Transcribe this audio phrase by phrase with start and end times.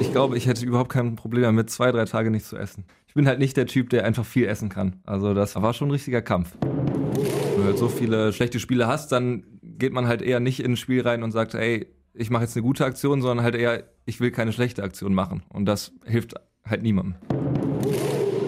[0.00, 2.84] Ich glaube, ich hätte überhaupt kein Problem damit, zwei, drei Tage nicht zu essen.
[3.06, 5.00] Ich bin halt nicht der Typ, der einfach viel essen kann.
[5.04, 6.56] Also das war schon ein richtiger Kampf.
[6.60, 10.72] Wenn du halt so viele schlechte Spiele hast, dann geht man halt eher nicht in
[10.72, 13.84] ein Spiel rein und sagt, ey, ich mache jetzt eine gute Aktion, sondern halt eher,
[14.04, 15.42] ich will keine schlechte Aktion machen.
[15.48, 16.34] Und das hilft
[16.64, 17.16] halt niemandem.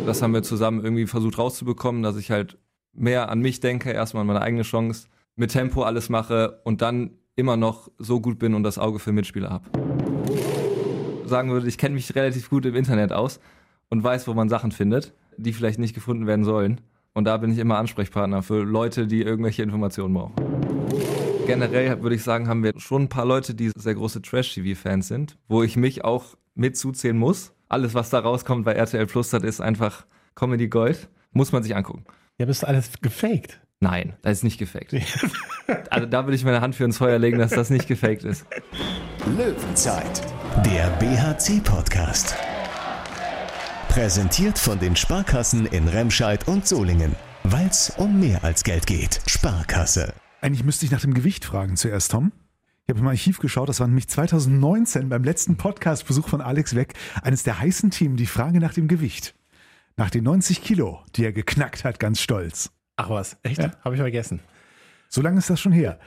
[0.07, 2.59] Das haben wir zusammen irgendwie versucht rauszubekommen, dass ich halt
[2.93, 7.11] mehr an mich denke, erstmal an meine eigene Chance, mit Tempo alles mache und dann
[7.35, 10.16] immer noch so gut bin und das Auge für Mitspieler habe.
[11.27, 13.41] Sagen würde, ich kenne mich relativ gut im Internet aus
[13.89, 16.81] und weiß, wo man Sachen findet, die vielleicht nicht gefunden werden sollen.
[17.15, 20.35] Und da bin ich immer Ansprechpartner für Leute, die irgendwelche Informationen brauchen.
[21.47, 25.39] Generell würde ich sagen, haben wir schon ein paar Leute, die sehr große Trash-TV-Fans sind,
[25.49, 26.77] wo ich mich auch mit
[27.15, 27.53] muss.
[27.69, 31.09] Alles, was da rauskommt bei RTL Plus, das ist einfach Comedy Gold.
[31.33, 32.05] Muss man sich angucken.
[32.39, 33.61] Ja, bist alles gefaked?
[33.81, 34.95] Nein, das ist nicht gefaked.
[35.91, 38.47] also da würde ich meine Hand für ins Feuer legen, dass das nicht gefaked ist.
[39.37, 40.23] Löwenzeit,
[40.65, 42.35] der BHC-Podcast.
[43.89, 47.15] Präsentiert von den Sparkassen in Remscheid und Solingen.
[47.45, 49.21] Weil es um mehr als Geld geht.
[49.27, 50.15] Sparkasse.
[50.41, 52.33] Eigentlich müsste ich nach dem Gewicht fragen zuerst, Tom.
[52.87, 56.95] Ich habe im Archiv geschaut, das war nämlich 2019 beim letzten Podcast-Besuch von Alex Weck
[57.23, 59.35] eines der heißen Themen, die Frage nach dem Gewicht.
[59.97, 62.71] Nach den 90 Kilo, die er geknackt hat, ganz stolz.
[62.97, 63.59] Ach was, echt?
[63.59, 63.73] Ja.
[63.85, 64.41] Habe ich vergessen.
[65.09, 65.99] So lange ist das schon her.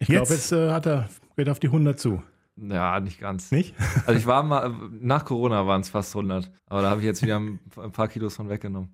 [0.00, 2.22] Ich glaube, jetzt äh, hat er, geht auf die 100 zu.
[2.56, 3.50] Ja, nicht ganz.
[3.50, 3.74] Nicht?
[4.06, 6.50] Also ich war mal, nach Corona waren es fast 100.
[6.66, 8.90] Aber da habe ich jetzt wieder ein paar Kilos von weggenommen.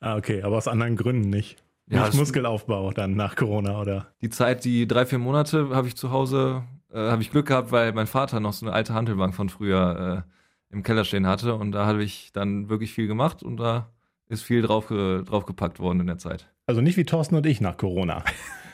[0.00, 1.62] Ah, okay, aber aus anderen Gründen nicht.
[1.88, 4.12] Ja, nicht Muskelaufbau dann nach Corona, oder?
[4.20, 7.72] Die Zeit, die drei, vier Monate, habe ich zu Hause, äh, habe ich Glück gehabt,
[7.72, 11.54] weil mein Vater noch so eine alte Handelbank von früher äh, im Keller stehen hatte.
[11.54, 13.90] Und da habe ich dann wirklich viel gemacht und da
[14.28, 16.50] ist viel drauf, draufgepackt worden in der Zeit.
[16.68, 18.22] Also nicht wie Thorsten und ich nach Corona.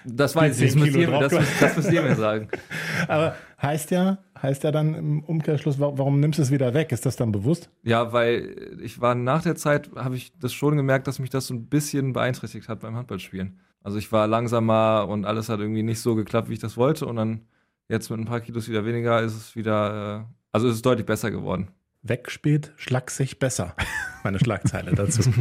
[0.04, 2.48] Das weiß ich, das 10 müsst, ihr, das, das müsst ihr mir sagen.
[3.08, 6.90] Aber heißt ja, heißt ja dann im Umkehrschluss, wa- warum nimmst du es wieder weg?
[6.92, 7.70] Ist das dann bewusst?
[7.84, 11.46] Ja, weil ich war nach der Zeit, habe ich das schon gemerkt, dass mich das
[11.46, 13.60] so ein bisschen beeinträchtigt hat beim Handballspielen.
[13.82, 17.06] Also ich war langsamer und alles hat irgendwie nicht so geklappt, wie ich das wollte.
[17.06, 17.42] Und dann
[17.88, 21.06] jetzt mit ein paar Kilos wieder weniger ist es wieder, äh, also ist es deutlich
[21.06, 21.68] besser geworden.
[22.02, 23.74] Wegspielt, schlag sich besser.
[24.24, 25.22] Meine Schlagzeile dazu.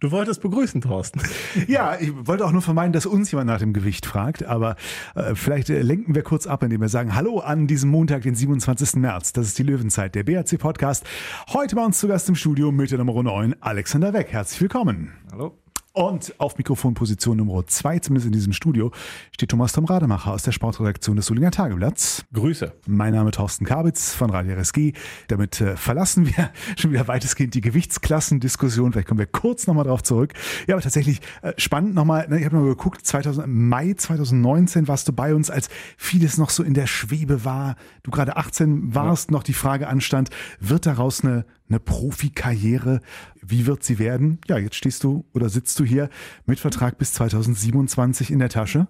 [0.00, 1.20] Du wolltest begrüßen, Thorsten.
[1.68, 4.76] Ja, ich wollte auch nur vermeiden, dass uns jemand nach dem Gewicht fragt, aber
[5.14, 8.34] äh, vielleicht äh, lenken wir kurz ab, indem wir sagen, hallo an diesem Montag, den
[8.34, 8.96] 27.
[8.96, 9.32] März.
[9.32, 11.04] Das ist die Löwenzeit, der BRC Podcast.
[11.48, 14.32] Heute bei uns zu Gast im Studio mit der Nummer 9, Alexander Weck.
[14.32, 15.12] Herzlich willkommen.
[15.32, 15.65] Hallo?
[15.96, 18.92] Und auf Mikrofonposition Nummer 2, zumindest in diesem Studio,
[19.32, 22.22] steht Thomas Tom Rademacher aus der Sportredaktion des Solinger Tageblatts.
[22.34, 22.70] Grüße.
[22.86, 24.92] Mein Name Thorsten Kabitz von Radio RSG.
[25.28, 28.92] Damit äh, verlassen wir schon wieder weitestgehend die Gewichtsklassendiskussion.
[28.92, 30.34] Vielleicht kommen wir kurz nochmal drauf zurück.
[30.66, 32.28] Ja, aber tatsächlich äh, spannend nochmal.
[32.28, 36.36] Ne, ich habe mal geguckt, 2000, im Mai 2019 warst du bei uns, als vieles
[36.36, 37.74] noch so in der Schwebe war.
[38.02, 40.28] Du gerade 18 warst, noch die Frage anstand,
[40.60, 43.00] wird daraus eine, eine Profikarriere?
[43.42, 44.38] Wie wird sie werden?
[44.48, 46.10] Ja, jetzt stehst du oder sitzt du hier
[46.46, 48.88] mit Vertrag bis 2027 in der Tasche.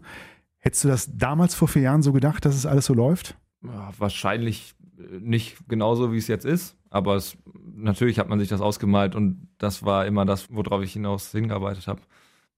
[0.58, 3.36] Hättest du das damals vor vier Jahren so gedacht, dass es alles so läuft?
[3.62, 6.76] Ja, wahrscheinlich äh, nicht genauso, wie es jetzt ist.
[6.90, 7.36] Aber es,
[7.74, 11.86] natürlich hat man sich das ausgemalt und das war immer das, worauf ich hinaus hingearbeitet
[11.86, 12.00] habe.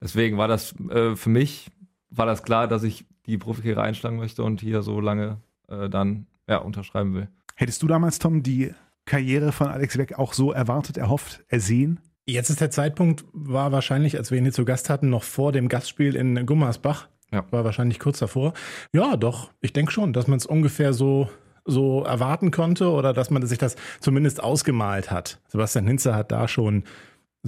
[0.01, 1.71] Deswegen war das äh, für mich,
[2.11, 6.27] war das klar, dass ich die Profikarriere einschlagen möchte und hier so lange äh, dann
[6.49, 7.29] ja, unterschreiben will.
[7.57, 8.73] Hättest du damals, Tom, die
[9.09, 12.01] Karriere von Alex Weck auch so erwartet, erhofft, ersehen?
[12.27, 15.51] Jetzt ist der Zeitpunkt, war wahrscheinlich, als wir ihn hier zu Gast hatten, noch vor
[15.51, 17.09] dem Gastspiel in Gummersbach.
[17.33, 17.45] Ja.
[17.51, 18.53] War wahrscheinlich kurz davor.
[18.93, 21.29] Ja, doch, ich denke schon, dass man es ungefähr so,
[21.65, 25.41] so erwarten konnte oder dass man sich das zumindest ausgemalt hat.
[25.49, 26.85] Sebastian Hinze hat da schon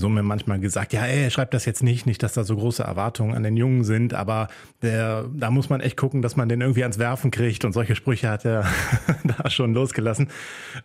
[0.00, 2.82] so mir manchmal gesagt, ja, ey, schreibt das jetzt nicht, nicht, dass da so große
[2.82, 4.48] Erwartungen an den Jungen sind, aber
[4.82, 7.94] der, da muss man echt gucken, dass man den irgendwie ans Werfen kriegt und solche
[7.94, 8.66] Sprüche hat er
[9.24, 10.28] da schon losgelassen.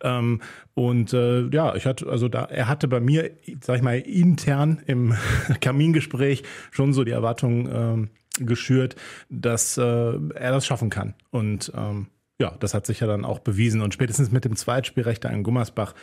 [0.04, 0.42] Ähm,
[0.74, 3.32] und äh, ja, ich hatte, also da, er hatte bei mir,
[3.62, 5.16] sag ich mal, intern im
[5.62, 8.10] Kamingespräch schon so die Erwartung ähm,
[8.40, 8.96] geschürt,
[9.30, 11.14] dass äh, er das schaffen kann.
[11.32, 12.08] Und ähm,
[12.40, 13.82] ja, das hat sich ja dann auch bewiesen.
[13.82, 15.94] Und spätestens mit dem Zweitspielrecht in Gummersbach,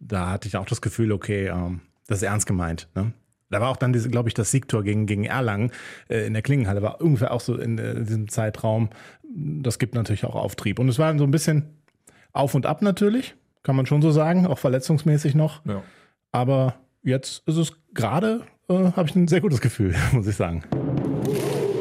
[0.00, 1.80] da hatte ich auch das Gefühl, okay, ähm,
[2.12, 2.88] das ist ernst gemeint.
[2.94, 3.12] Ne?
[3.52, 5.72] Da war auch dann, diese, glaube ich, das Siegtor gegen, gegen Erlangen
[6.08, 8.88] äh, in der Klingenhalle, war ungefähr auch so in, äh, diesem Zeitraum.
[9.22, 10.78] Das gibt natürlich auch Auftrieb.
[10.78, 11.76] Und es war so ein bisschen
[12.32, 15.64] auf und ab natürlich, kann man schon so sagen, auch verletzungsmäßig noch.
[15.66, 15.82] Ja.
[16.32, 20.64] Aber jetzt ist es gerade, äh, habe ich ein sehr gutes Gefühl, muss ich sagen.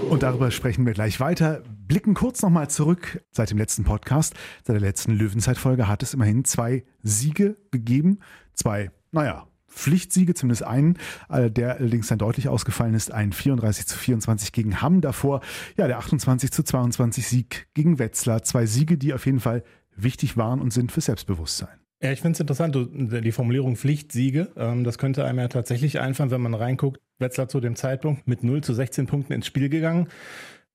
[0.10, 1.64] Und darüber sprechen wir gleich weiter.
[1.88, 3.24] Blicken kurz nochmal zurück.
[3.32, 4.34] Seit dem letzten Podcast,
[4.66, 8.20] seit der letzten Löwenzeitfolge hat es immerhin zwei Siege gegeben.
[8.54, 10.98] Zwei, naja, Pflichtsiege, zumindest einen,
[11.30, 13.12] äh, der allerdings dann deutlich ausgefallen ist.
[13.12, 15.42] Ein 34 zu 24 gegen Hamm davor.
[15.78, 18.44] Ja, der 28 zu 22 Sieg gegen Wetzlar.
[18.44, 19.64] Zwei Siege, die auf jeden Fall
[19.96, 21.82] wichtig waren und sind für Selbstbewusstsein.
[22.04, 24.50] Ja, ich finde es interessant, die Formulierung Pflichtsiege.
[24.58, 27.00] Ähm, das könnte einem ja tatsächlich einfallen, wenn man reinguckt.
[27.20, 30.08] Wetzlar zu dem Zeitpunkt mit 0 zu 16 Punkten ins Spiel gegangen,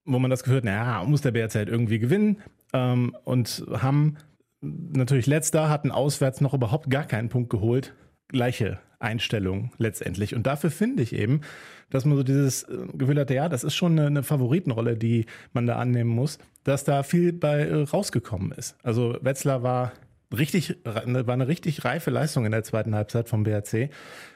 [0.04, 2.38] wo man das hat, naja, muss der BRC halt irgendwie gewinnen.
[2.72, 4.16] Ähm, und haben
[4.60, 7.94] natürlich letzter, hatten auswärts noch überhaupt gar keinen Punkt geholt.
[8.28, 10.34] Gleiche Einstellung letztendlich.
[10.34, 11.42] Und dafür finde ich eben,
[11.90, 15.66] dass man so dieses äh, Gefühl hatte, ja, das ist schon eine, Favoritenrolle, die man
[15.66, 18.76] da annehmen muss, dass da viel bei äh, rausgekommen ist.
[18.82, 19.92] Also Wetzlar war
[20.36, 23.90] richtig, war eine richtig reife Leistung in der zweiten Halbzeit vom BRC.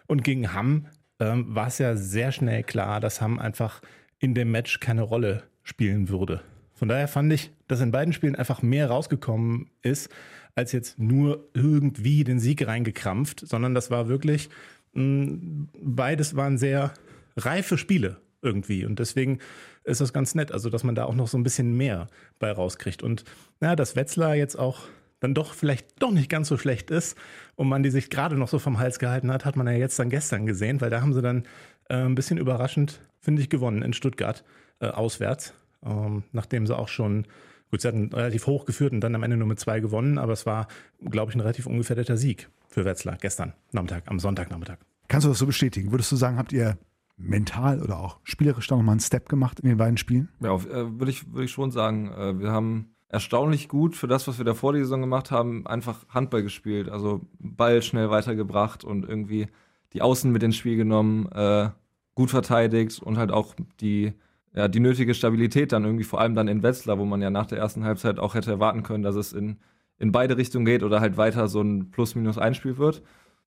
[0.06, 0.86] Und gegen Hamm
[1.18, 3.80] ähm, war es ja sehr schnell klar, dass Hamm einfach
[4.18, 6.42] in dem Match keine Rolle spielen würde.
[6.74, 10.08] Von daher fand ich, dass in beiden Spielen einfach mehr rausgekommen ist,
[10.54, 14.48] als jetzt nur irgendwie den Sieg reingekrampft, sondern das war wirklich,
[14.92, 16.92] mh, mm, beides waren sehr
[17.36, 18.84] reife Spiele irgendwie.
[18.84, 19.38] Und deswegen
[19.84, 22.08] ist das ganz nett, also dass man da auch noch so ein bisschen mehr
[22.38, 23.02] bei rauskriegt.
[23.02, 23.24] Und
[23.60, 24.80] ja, dass Wetzlar jetzt auch
[25.20, 27.16] dann doch vielleicht doch nicht ganz so schlecht ist
[27.54, 29.98] und man die sich gerade noch so vom Hals gehalten hat, hat man ja jetzt
[29.98, 31.44] dann gestern gesehen, weil da haben sie dann
[31.88, 34.44] äh, ein bisschen überraschend, finde ich, gewonnen in Stuttgart
[34.80, 35.52] äh, auswärts,
[35.84, 37.26] ähm, nachdem sie auch schon
[37.70, 40.32] Gut, sie hatten relativ hoch geführt und dann am Ende nur mit zwei gewonnen, aber
[40.32, 40.66] es war,
[41.08, 44.78] glaube ich, ein relativ ungefährdeter Sieg für Wetzlar gestern Nachmittag, am Sonntagnachmittag.
[45.08, 45.90] Kannst du das so bestätigen?
[45.92, 46.78] Würdest du sagen, habt ihr
[47.16, 50.28] mental oder auch spielerisch da nochmal einen Step gemacht in den beiden Spielen?
[50.40, 52.10] Ja, äh, würde ich, würd ich schon sagen.
[52.12, 55.66] Äh, wir haben erstaunlich gut für das, was wir da vor der Saison gemacht haben,
[55.66, 56.88] einfach Handball gespielt.
[56.88, 59.48] Also Ball schnell weitergebracht und irgendwie
[59.92, 61.70] die Außen mit ins Spiel genommen, äh,
[62.14, 64.12] gut verteidigt und halt auch die
[64.54, 67.46] ja, die nötige Stabilität dann irgendwie, vor allem dann in Wetzlar, wo man ja nach
[67.46, 69.58] der ersten Halbzeit auch hätte erwarten können, dass es in,
[69.98, 73.02] in beide Richtungen geht oder halt weiter so ein Plus-Minus-Einspiel wird.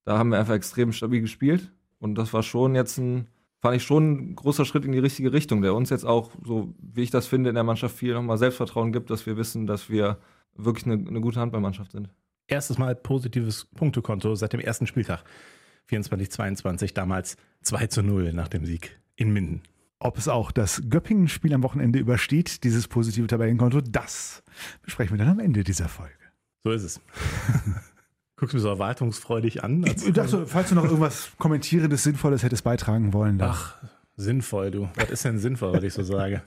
[0.05, 3.27] Da haben wir einfach extrem stabil gespielt und das war schon jetzt ein,
[3.61, 6.73] fand ich schon ein großer Schritt in die richtige Richtung, der uns jetzt auch, so
[6.79, 9.89] wie ich das finde, in der Mannschaft viel nochmal Selbstvertrauen gibt, dass wir wissen, dass
[9.89, 10.17] wir
[10.55, 12.09] wirklich eine, eine gute Handballmannschaft sind.
[12.47, 15.23] Erstes Mal positives Punktekonto seit dem ersten Spieltag.
[15.89, 19.61] 24-22, damals 2 zu 0 nach dem Sieg in Minden.
[20.03, 24.43] Ob es auch das Göppingen-Spiel am Wochenende übersteht, dieses positive Tabellenkonto, das
[24.81, 26.13] besprechen wir dann am Ende dieser Folge.
[26.65, 27.01] So ist es.
[28.35, 29.85] Guckst du mich so erwartungsfreudig an?
[29.85, 33.37] Ich dachte, falls du noch irgendwas Kommentierendes, Sinnvolles hättest beitragen wollen.
[33.37, 33.51] Dann.
[33.51, 33.77] Ach,
[34.17, 34.89] sinnvoll, du.
[34.95, 36.41] Was ist denn sinnvoll, was ich so sage?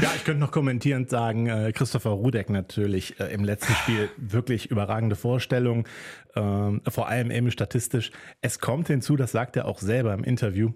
[0.00, 4.70] Ja, ich könnte noch kommentierend sagen, äh, Christopher Rudek natürlich äh, im letzten Spiel wirklich
[4.70, 5.86] überragende Vorstellung,
[6.34, 8.10] ähm, vor allem eben statistisch.
[8.42, 10.72] Es kommt hinzu, das sagt er auch selber im Interview,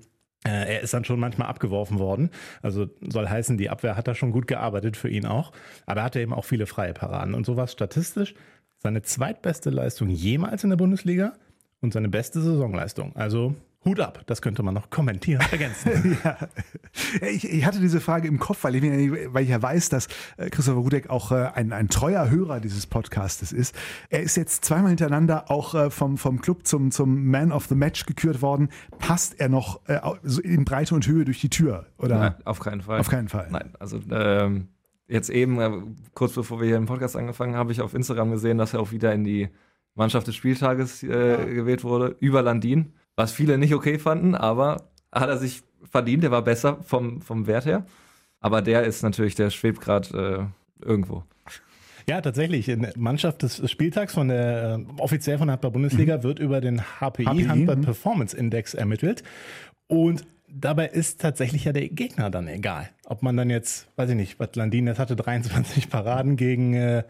[0.47, 2.31] er ist dann schon manchmal abgeworfen worden.
[2.63, 5.53] Also soll heißen, die Abwehr hat da schon gut gearbeitet für ihn auch.
[5.87, 7.35] Aber er hatte eben auch viele freie Paraden.
[7.35, 8.35] Und sowas statistisch
[8.79, 11.33] seine zweitbeste Leistung jemals in der Bundesliga
[11.81, 13.17] und seine beste Saisonleistung.
[13.17, 13.55] Also
[13.87, 16.19] Hut ab, das könnte man noch kommentieren, ergänzen.
[16.25, 16.37] ja.
[17.27, 18.83] ich, ich, hatte diese Frage im Kopf, weil ich,
[19.33, 22.87] weil ich ja weiß, dass äh, Christopher Rudek auch äh, ein, ein treuer Hörer dieses
[22.87, 23.75] Podcastes ist.
[24.11, 27.75] Er ist jetzt zweimal hintereinander auch äh, vom, vom Club zum, zum Man of the
[27.75, 28.69] Match gekürt worden.
[28.99, 29.81] Passt er noch
[30.43, 31.87] in Breite und Höhe durch die Tür?
[31.99, 32.19] Oder?
[32.19, 33.01] Nein, auf keinen Fall.
[33.01, 33.49] Auf keinen Fall.
[33.51, 34.69] Nein, also ähm,
[35.07, 38.59] jetzt eben, kurz bevor wir hier im Podcast angefangen haben, habe ich auf Instagram gesehen,
[38.59, 39.49] dass er auch wieder in die
[39.95, 41.45] Mannschaft des Spieltages äh, ja.
[41.45, 46.31] gewählt wurde, über Landin was viele nicht okay fanden, aber hat er sich verdient, der
[46.31, 47.87] war besser vom, vom Wert her.
[48.41, 50.53] Aber der ist natürlich, der schwebt gerade
[50.83, 51.25] äh, irgendwo.
[52.09, 52.69] Ja, tatsächlich.
[52.69, 56.23] In Mannschaft des Spieltags von der äh, offiziell von der Handball-Bundesliga mhm.
[56.23, 59.25] wird über den HPI, HPI Handball Performance Index ermittelt.
[59.89, 62.91] Und dabei ist tatsächlich ja der Gegner dann egal.
[63.07, 67.03] Ob man dann jetzt, weiß ich nicht, was Landin jetzt hatte, 23 Paraden gegen äh,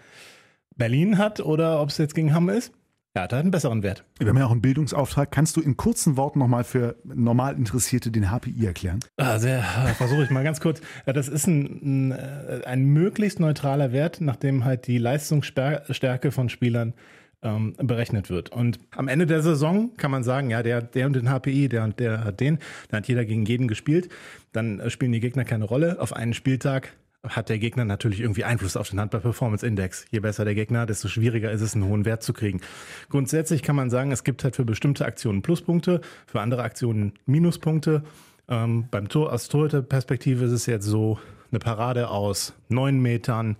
[0.76, 2.72] Berlin hat oder ob es jetzt gegen Hamm ist.
[3.16, 4.04] Ja, da hat einen besseren Wert.
[4.18, 5.30] Wir haben ja auch einen Bildungsauftrag.
[5.30, 9.00] Kannst du in kurzen Worten nochmal für normal Interessierte den HPI erklären?
[9.38, 9.62] Sehr,
[9.96, 10.82] versuche ich mal ganz kurz.
[11.06, 16.50] Ja, das ist ein, ein, äh, ein, möglichst neutraler Wert, nachdem halt die Leistungsstärke von
[16.50, 16.92] Spielern
[17.40, 18.50] ähm, berechnet wird.
[18.50, 21.84] Und am Ende der Saison kann man sagen, ja, der, der und den HPI, der
[21.84, 22.58] und der hat den,
[22.90, 24.10] dann hat jeder gegen jeden gespielt.
[24.52, 26.02] Dann äh, spielen die Gegner keine Rolle.
[26.02, 26.92] Auf einen Spieltag
[27.28, 30.06] hat der Gegner natürlich irgendwie Einfluss auf den Handball-Performance-Index.
[30.10, 32.60] Je besser der Gegner, desto schwieriger ist es, einen hohen Wert zu kriegen.
[33.08, 38.02] Grundsätzlich kann man sagen, es gibt halt für bestimmte Aktionen Pluspunkte, für andere Aktionen Minuspunkte.
[38.48, 41.18] Ähm, beim Tor, aus Torhüter-Perspektive ist es jetzt so,
[41.50, 43.56] eine Parade aus neun Metern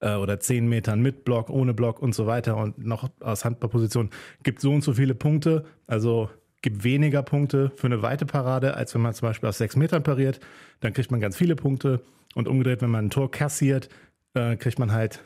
[0.00, 4.10] äh, oder zehn Metern mit Block, ohne Block und so weiter und noch aus Handballposition
[4.42, 5.64] gibt so und so viele Punkte.
[5.86, 6.30] Also
[6.62, 10.02] gibt weniger Punkte für eine weite Parade, als wenn man zum Beispiel aus sechs Metern
[10.02, 10.40] pariert.
[10.80, 12.00] Dann kriegt man ganz viele Punkte.
[12.38, 13.88] Und umgedreht, wenn man ein Tor kassiert,
[14.34, 15.24] äh, kriegt man halt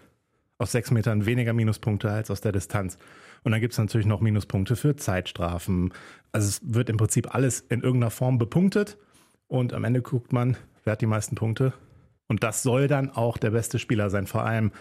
[0.56, 2.96] aus sechs Metern weniger Minuspunkte als aus der Distanz.
[3.42, 5.92] Und dann gibt es natürlich noch Minuspunkte für Zeitstrafen.
[6.32, 8.96] Also es wird im Prinzip alles in irgendeiner Form bepunktet.
[9.46, 11.74] Und am Ende guckt man, wer hat die meisten Punkte.
[12.28, 14.26] Und das soll dann auch der beste Spieler sein.
[14.26, 14.72] Vor allem,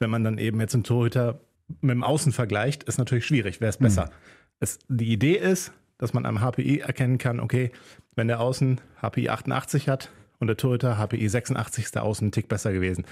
[0.00, 1.38] wenn man dann eben jetzt einen Torhüter
[1.80, 3.60] mit dem Außen vergleicht, ist natürlich schwierig.
[3.60, 4.06] Wer ist besser?
[4.06, 4.10] Mhm.
[4.58, 7.70] Es, die Idee ist, dass man am HPI erkennen kann, okay,
[8.16, 12.32] wenn der Außen HPI 88 hat und der Torhüter HPI 86 ist der Außen einen
[12.32, 13.04] Tick besser gewesen.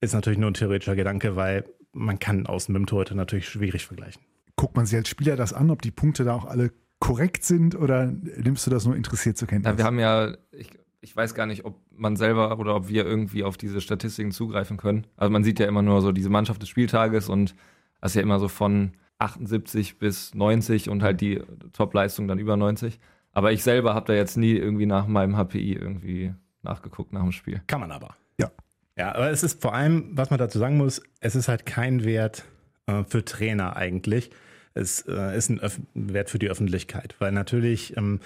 [0.00, 3.86] Ist natürlich nur ein theoretischer Gedanke, weil man kann Außen mit dem Torhüter natürlich schwierig
[3.86, 4.22] vergleichen.
[4.56, 7.74] Guckt man sich als Spieler das an, ob die Punkte da auch alle korrekt sind
[7.74, 9.72] oder nimmst du das nur interessiert zur Kenntnis?
[9.72, 13.04] Ja, wir haben ja, ich, ich weiß gar nicht, ob man selber oder ob wir
[13.04, 15.06] irgendwie auf diese Statistiken zugreifen können.
[15.16, 17.54] Also man sieht ja immer nur so diese Mannschaft des Spieltages und
[18.00, 21.42] das ist ja immer so von 78 bis 90 und halt die
[21.72, 22.98] Top-Leistung dann über 90.
[23.32, 27.32] Aber ich selber habe da jetzt nie irgendwie nach meinem HPI irgendwie nachgeguckt nach dem
[27.32, 27.62] Spiel.
[27.66, 28.16] Kann man aber.
[28.38, 28.50] Ja.
[28.96, 32.04] Ja, aber es ist vor allem, was man dazu sagen muss, es ist halt kein
[32.04, 32.44] Wert
[32.86, 34.30] äh, für Trainer eigentlich
[34.74, 38.20] es äh, ist ein Öf Wert für die Öffentlichkeit, weil natürlich ähm,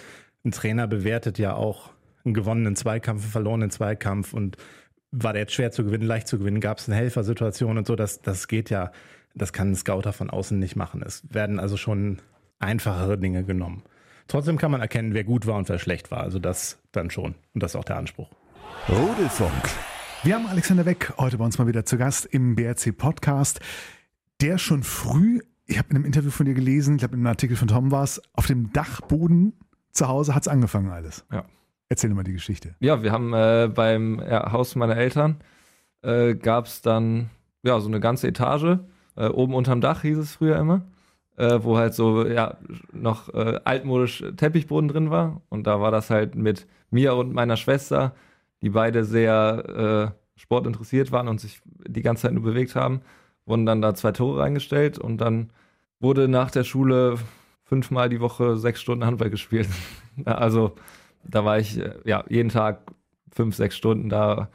[0.44, 1.90] ein Trainer bewertet ja auch
[2.24, 4.56] einen gewonnenen Zweikampf, einen verlorenen Zweikampf und
[5.12, 7.96] war der jetzt schwer zu gewinnen, leicht zu gewinnen, gab es eine Helfersituation und so,
[7.96, 8.92] das, das geht ja,
[9.34, 11.02] das kann ein Scouter von außen nicht machen.
[11.04, 12.18] Es werden also schon
[12.58, 13.82] einfachere Dinge genommen.
[14.28, 16.20] Trotzdem kann man erkennen, wer gut war und wer schlecht war.
[16.20, 17.34] Also das dann schon.
[17.54, 18.30] Und das ist auch der Anspruch.
[18.88, 19.52] Rudelfunk.
[20.22, 23.60] Wir haben Alexander Weck heute bei uns mal wieder zu Gast im BRC Podcast,
[24.40, 27.26] der schon früh ich habe in einem Interview von dir gelesen, ich glaube in einem
[27.26, 29.54] Artikel von Tom war es, auf dem Dachboden
[29.90, 31.24] zu Hause hat es angefangen alles.
[31.32, 31.44] Ja.
[31.88, 32.74] Erzähl mal die Geschichte.
[32.80, 35.40] Ja, wir haben äh, beim ja, Haus meiner Eltern
[36.02, 37.30] äh, gab es dann
[37.62, 38.78] ja so eine ganze Etage,
[39.16, 40.82] äh, oben unterm Dach hieß es früher immer,
[41.36, 42.56] äh, wo halt so ja
[42.92, 45.40] noch äh, altmodisch Teppichboden drin war.
[45.48, 48.14] Und da war das halt mit mir und meiner Schwester,
[48.62, 53.00] die beide sehr äh, sportinteressiert waren und sich die ganze Zeit nur bewegt haben
[53.46, 55.50] wurden dann da zwei Tore reingestellt und dann
[56.00, 57.16] wurde nach der Schule
[57.64, 59.68] fünfmal die Woche sechs Stunden Handball gespielt.
[60.24, 60.74] also
[61.24, 62.82] da war ich äh, ja jeden Tag
[63.30, 64.50] fünf, sechs Stunden da,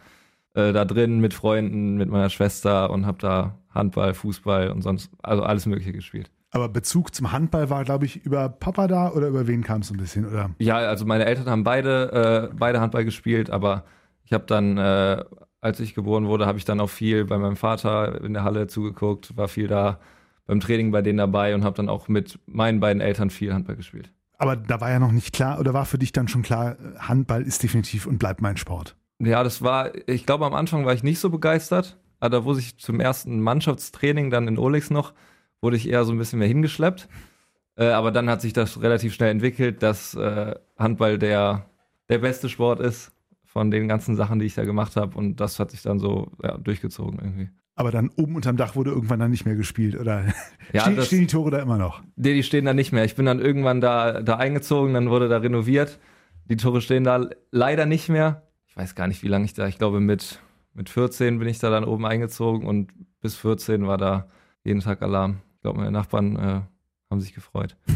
[0.53, 5.09] äh, da drin mit Freunden, mit meiner Schwester und habe da Handball, Fußball und sonst,
[5.23, 6.29] also alles Mögliche gespielt.
[6.51, 9.91] Aber Bezug zum Handball war, glaube ich, über Papa da oder über wen kam es
[9.91, 10.51] ein bisschen, oder?
[10.60, 13.86] Ja, also meine Eltern haben beide, äh, beide Handball gespielt, aber
[14.24, 15.24] ich habe dann äh,
[15.62, 18.67] als ich geboren wurde, habe ich dann auch viel bei meinem Vater in der Halle
[18.67, 20.00] zugeguckt, war viel da
[20.48, 23.75] beim Training bei denen dabei und habe dann auch mit meinen beiden Eltern viel Handball
[23.75, 24.12] gespielt.
[24.39, 27.43] Aber da war ja noch nicht klar, oder war für dich dann schon klar, Handball
[27.43, 28.96] ist definitiv und bleibt mein Sport?
[29.20, 32.00] Ja, das war, ich glaube, am Anfang war ich nicht so begeistert.
[32.20, 35.13] Aber da wurde ich zum ersten Mannschaftstraining dann in Olix noch,
[35.62, 37.08] wurde ich eher so ein bisschen mehr hingeschleppt.
[37.77, 41.65] Äh, aber dann hat sich das relativ schnell entwickelt, dass äh, Handball der,
[42.10, 43.12] der beste Sport ist
[43.46, 45.18] von den ganzen Sachen, die ich da gemacht habe.
[45.18, 47.50] Und das hat sich dann so ja, durchgezogen irgendwie.
[47.75, 50.25] Aber dann oben unterm Dach wurde irgendwann dann nicht mehr gespielt, oder?
[50.74, 52.03] Ja, Ste das, stehen die Tore da immer noch?
[52.15, 53.06] Nee, die stehen da nicht mehr.
[53.06, 56.00] Ich bin dann irgendwann da, da eingezogen, dann wurde da renoviert.
[56.46, 58.44] Die Tore stehen da leider nicht mehr.
[58.68, 60.39] Ich weiß gar nicht, wie lange ich da, ich glaube mit,
[60.74, 62.91] mit 14 bin ich da dann oben eingezogen und
[63.22, 64.27] bis 14 war da
[64.63, 65.41] jeden Tag Alarm.
[65.62, 66.62] Ich glaube, meine Nachbarn äh,
[67.12, 67.77] haben sich gefreut.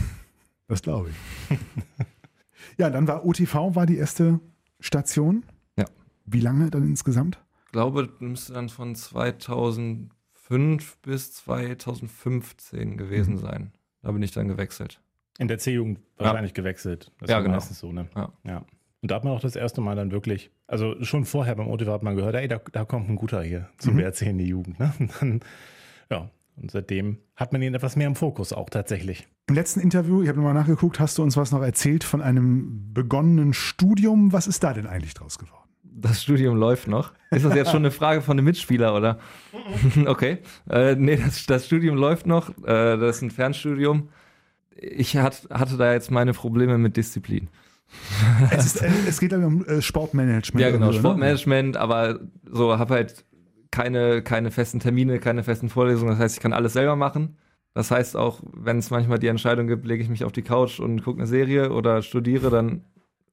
[0.67, 1.60] Das glaube ich.
[2.79, 4.39] ja, dann war OTV war die erste
[4.79, 5.43] Station.
[5.77, 5.86] Ja.
[6.25, 7.38] Wie lange dann insgesamt?
[7.67, 13.38] Ich glaube, das müsste dann von 2005 bis 2015 gewesen mhm.
[13.38, 13.74] sein.
[14.01, 15.00] Da bin ich dann gewechselt.
[15.38, 16.55] In der C-Jugend wahrscheinlich ja.
[16.55, 17.12] gewechselt.
[17.19, 17.53] Das ja, genau.
[17.53, 18.10] meistens so, ne?
[18.15, 18.34] Ja.
[18.43, 18.65] ja.
[19.03, 21.89] Und da hat man auch das erste Mal dann wirklich, also schon vorher beim OTV
[21.89, 23.98] hat man gehört, ey, da, da kommt ein guter hier zum mhm.
[24.00, 24.79] BRC in die Jugend.
[24.79, 24.91] Ne?
[25.00, 25.41] Und dann,
[26.10, 29.27] ja, und seitdem hat man ihn etwas mehr im Fokus auch tatsächlich.
[29.47, 32.93] Im letzten Interview, ich habe nochmal nachgeguckt, hast du uns was noch erzählt von einem
[32.93, 34.31] begonnenen Studium.
[34.33, 35.69] Was ist da denn eigentlich draus geworden?
[35.83, 37.13] Das Studium läuft noch.
[37.31, 39.19] Ist das jetzt schon eine Frage von einem Mitspieler, oder?
[40.05, 40.39] okay.
[40.69, 42.50] Äh, nee, das, das, Studium läuft noch.
[42.63, 44.09] Äh, das ist ein Fernstudium.
[44.75, 47.50] Ich hat, hatte da jetzt meine Probleme mit Disziplin.
[48.51, 50.62] es, ist, äh, es, geht um äh, Sportmanagement.
[50.62, 50.91] Ja, genau?
[50.91, 52.19] Sportmanagement, aber
[52.50, 53.25] so habe halt
[53.75, 56.12] keine, keine festen Termine, keine festen Vorlesungen.
[56.12, 57.36] Das heißt, ich kann alles selber machen.
[57.74, 60.79] Das heißt auch, wenn es manchmal die Entscheidung gibt, lege ich mich auf die Couch
[60.79, 62.86] und gucke eine Serie oder studiere, dann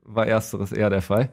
[0.02, 1.30] war ersteres eher der Fall.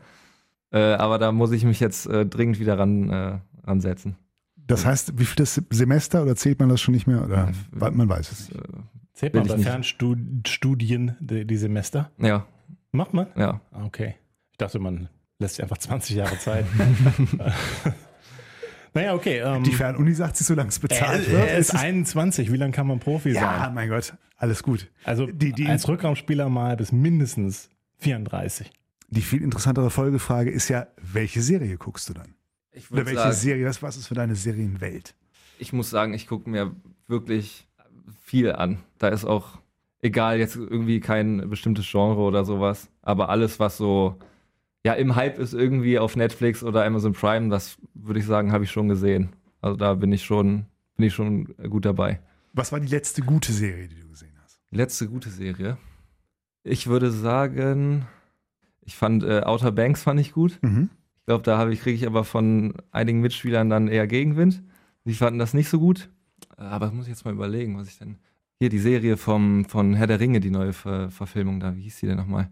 [0.71, 4.15] Äh, aber da muss ich mich jetzt äh, dringend wieder ran äh, ransetzen.
[4.55, 7.25] Das heißt, wie viel Semester oder zählt man das schon nicht mehr?
[7.25, 8.49] Oder ja, man weiß es.
[8.49, 8.61] Nicht.
[8.61, 8.67] Äh,
[9.13, 12.11] zählt man bei Fernstudien die, die Semester?
[12.19, 12.45] Ja.
[12.91, 13.25] Macht man?
[13.35, 13.61] Ja.
[13.71, 14.17] Ah, okay.
[14.51, 16.65] Ich dachte, man lässt sich einfach 20 Jahre Zeit.
[18.93, 19.39] Naja, okay.
[19.39, 21.49] Ähm, die Fernuni sagt sich, solange es bezahlt er, wird.
[21.49, 22.51] Er ist 21.
[22.51, 23.61] Wie lange kann man Profi ja, sein?
[23.61, 24.13] Ja, mein Gott.
[24.37, 24.89] Alles gut.
[25.03, 28.71] Also die, die als Rückraumspieler mal bis mindestens 34.
[29.09, 32.35] Die viel interessantere Folgefrage ist ja, welche Serie guckst du dann?
[32.91, 35.15] Oder welche sagen, Serie, was, was ist für deine Serienwelt?
[35.57, 36.75] Ich muss sagen, ich gucke mir
[37.07, 37.67] wirklich
[38.21, 38.79] viel an.
[38.97, 39.57] Da ist auch,
[40.01, 44.17] egal, jetzt irgendwie kein bestimmtes Genre oder sowas, aber alles, was so
[44.85, 48.63] ja im Hype ist irgendwie auf Netflix oder Amazon Prime, das würde ich sagen, habe
[48.63, 49.29] ich schon gesehen.
[49.61, 52.19] Also da bin ich schon, bin ich schon gut dabei.
[52.53, 54.59] Was war die letzte gute Serie, die du gesehen hast?
[54.71, 55.77] Letzte gute Serie.
[56.63, 58.05] Ich würde sagen,
[58.81, 60.59] ich fand äh, Outer Banks fand ich gut.
[60.61, 60.89] Mhm.
[61.19, 64.63] Ich glaube, da habe ich kriege ich aber von einigen Mitspielern dann eher Gegenwind.
[65.05, 66.09] Die fanden das nicht so gut.
[66.57, 68.17] Aber das muss ich jetzt mal überlegen, was ich denn.
[68.59, 71.75] Hier die Serie vom, von Herr der Ringe, die neue Ver Verfilmung da.
[71.75, 72.49] Wie hieß die denn nochmal?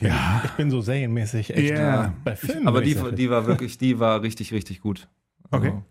[0.00, 0.42] Ja.
[0.44, 2.14] Ich bin so serienmäßig echt Ja.
[2.24, 2.66] bei Filmen.
[2.68, 5.08] Aber die, die war wirklich, die war richtig, richtig gut.
[5.50, 5.82] Also, Okay.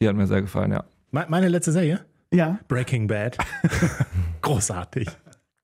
[0.00, 0.84] Die hat mir sehr gefallen, ja.
[1.10, 2.04] Me- Meine letzte Serie?
[2.32, 2.58] Ja.
[2.68, 3.36] Breaking Bad.
[4.42, 5.08] Großartig.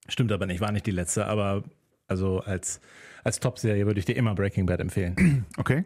[0.09, 1.65] Stimmt aber nicht, war nicht die letzte, aber
[2.07, 2.81] also als,
[3.23, 5.45] als Top-Serie würde ich dir immer Breaking Bad empfehlen.
[5.57, 5.85] Okay.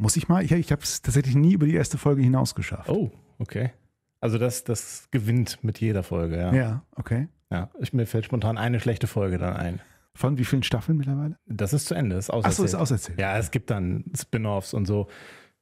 [0.00, 0.44] Muss ich mal?
[0.44, 2.88] Ich, ich habe es tatsächlich nie über die erste Folge hinaus geschafft.
[2.88, 3.70] Oh, okay.
[4.20, 6.52] Also das, das gewinnt mit jeder Folge, ja.
[6.54, 7.26] Ja, okay.
[7.50, 7.68] ja.
[7.80, 9.80] Ich, mir fällt spontan eine schlechte Folge dann ein.
[10.18, 11.38] Von wie vielen Staffeln mittlerweile?
[11.46, 12.54] Das ist zu Ende, ist auserzählt.
[12.54, 13.20] Achso, ist auserzählt.
[13.20, 15.06] Ja, es gibt dann Spin-offs und so.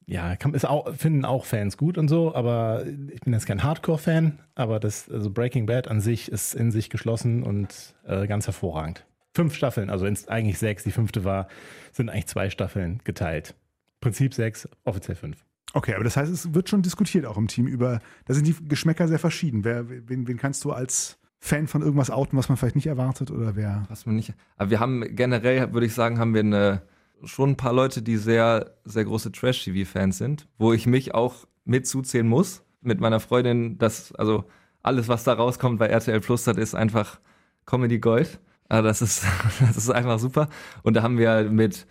[0.07, 3.63] Ja, kann, ist auch, finden auch Fans gut und so, aber ich bin jetzt kein
[3.63, 8.47] Hardcore-Fan, aber das, also Breaking Bad an sich ist in sich geschlossen und äh, ganz
[8.47, 9.05] hervorragend.
[9.35, 11.49] Fünf Staffeln, also ins, eigentlich sechs, die fünfte war,
[11.93, 13.55] sind eigentlich zwei Staffeln geteilt.
[14.01, 15.45] Prinzip sechs, offiziell fünf.
[15.75, 18.57] Okay, aber das heißt, es wird schon diskutiert auch im Team über, da sind die
[18.67, 19.65] Geschmäcker sehr verschieden.
[19.65, 23.31] Wer, wen, wen kannst du als Fan von irgendwas outen, was man vielleicht nicht erwartet
[23.31, 23.85] oder wer?
[23.89, 24.35] Was man nicht.
[24.57, 26.83] Aber wir haben generell, würde ich sagen, haben wir eine,
[27.25, 31.87] schon ein paar Leute, die sehr, sehr große Trash-TV-Fans sind, wo ich mich auch mit
[31.87, 32.63] zuzählen muss.
[32.81, 34.45] Mit meiner Freundin, das, also
[34.83, 37.21] alles, was da rauskommt bei RTL Plus, das ist einfach
[37.65, 38.41] Comedy Gold.
[38.69, 39.25] Also das ist,
[39.61, 40.49] das ist einfach super.
[40.83, 41.87] Und da haben wir mit,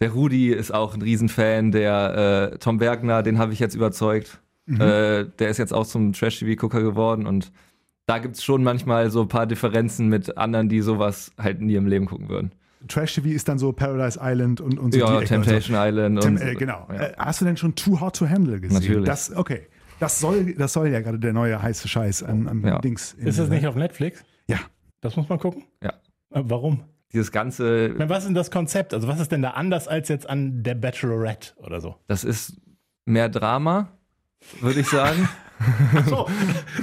[0.00, 4.40] der Rudi ist auch ein Riesenfan, der äh, Tom Bergner, den habe ich jetzt überzeugt.
[4.68, 7.50] Äh, der ist jetzt auch zum Trash-TV-Gucker geworden und
[8.06, 11.86] da gibt's schon manchmal so ein paar Differenzen mit anderen, die sowas halt nie im
[11.86, 12.52] Leben gucken würden.
[12.88, 16.28] Trash TV ist dann so Paradise Island und, und so Ja, Temptation Island und so.
[16.28, 16.86] und Tem äh, genau.
[16.90, 16.94] Ja.
[17.08, 18.80] Äh, hast du denn schon Too Hot to Handle gesehen?
[18.80, 19.04] Natürlich.
[19.04, 19.66] Das, okay.
[20.00, 22.78] Das soll, das soll ja gerade der neue heiße Scheiß an, an Ja.
[22.78, 23.12] Dings.
[23.12, 24.24] Ist das nicht auf Netflix?
[24.48, 24.58] Ja.
[25.02, 25.64] Das muss man gucken?
[25.82, 25.90] Ja.
[26.30, 26.82] Äh, Warum?
[27.12, 28.94] Dieses ganze, Ich meine, Was ist denn das Konzept?
[28.94, 31.96] Also was ist denn da anders als jetzt an der Bachelorette oder so?
[32.06, 32.56] das ist
[33.04, 33.88] mehr Drama,
[34.60, 35.28] würde ich sagen.
[36.08, 36.26] So,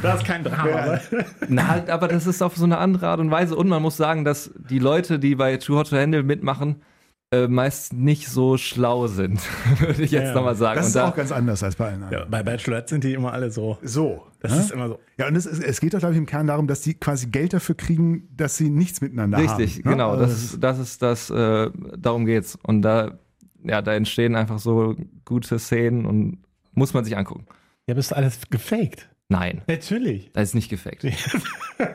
[0.03, 0.99] da ist kein Drama.
[1.47, 3.55] Na, halt, aber das ist auf so eine andere Art und Weise.
[3.55, 6.83] Und man muss sagen, dass die Leute, die bei Too Hot to Handle mitmachen,
[7.31, 9.41] äh, meist nicht so schlau sind,
[9.79, 10.33] würde ich jetzt Ja.
[10.35, 10.75] nochmal sagen.
[10.77, 12.23] Das und ist da, auch ganz anders als bei allen anderen.
[12.23, 13.77] Ja, bei Bachelorette sind die immer alle so.
[13.81, 14.23] So.
[14.39, 14.59] Das ne?
[14.59, 14.99] ist immer so.
[15.17, 17.53] Ja, und es, es geht doch, glaube ich, im Kern darum, dass die quasi Geld
[17.53, 19.47] dafür kriegen, dass sie nichts miteinander haben.
[19.47, 19.91] richtig, ne?
[19.91, 20.11] genau.
[20.11, 22.57] Also Das ist das, ist das äh, darum geht's.
[22.61, 23.17] Und da,
[23.63, 26.37] ja, da entstehen einfach so gute Szenen und
[26.77, 27.45] muss man sich angucken.
[27.87, 29.09] Ja, bist du alles gefaked?
[29.29, 30.29] Nein, Natürlich.
[30.33, 31.05] das ist nicht gefaked.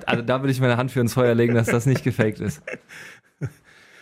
[0.06, 2.62] also da würde ich meine Hand für ins Feuer legen, dass das nicht gefaked ist.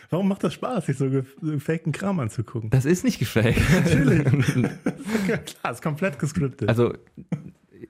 [0.09, 2.71] Warum macht das Spaß, sich so ge- so gefakten Kram anzugucken?
[2.71, 3.61] Das ist nicht gefaked.
[5.29, 6.69] Ja, klar, ist komplett gescriptet.
[6.69, 6.95] Also,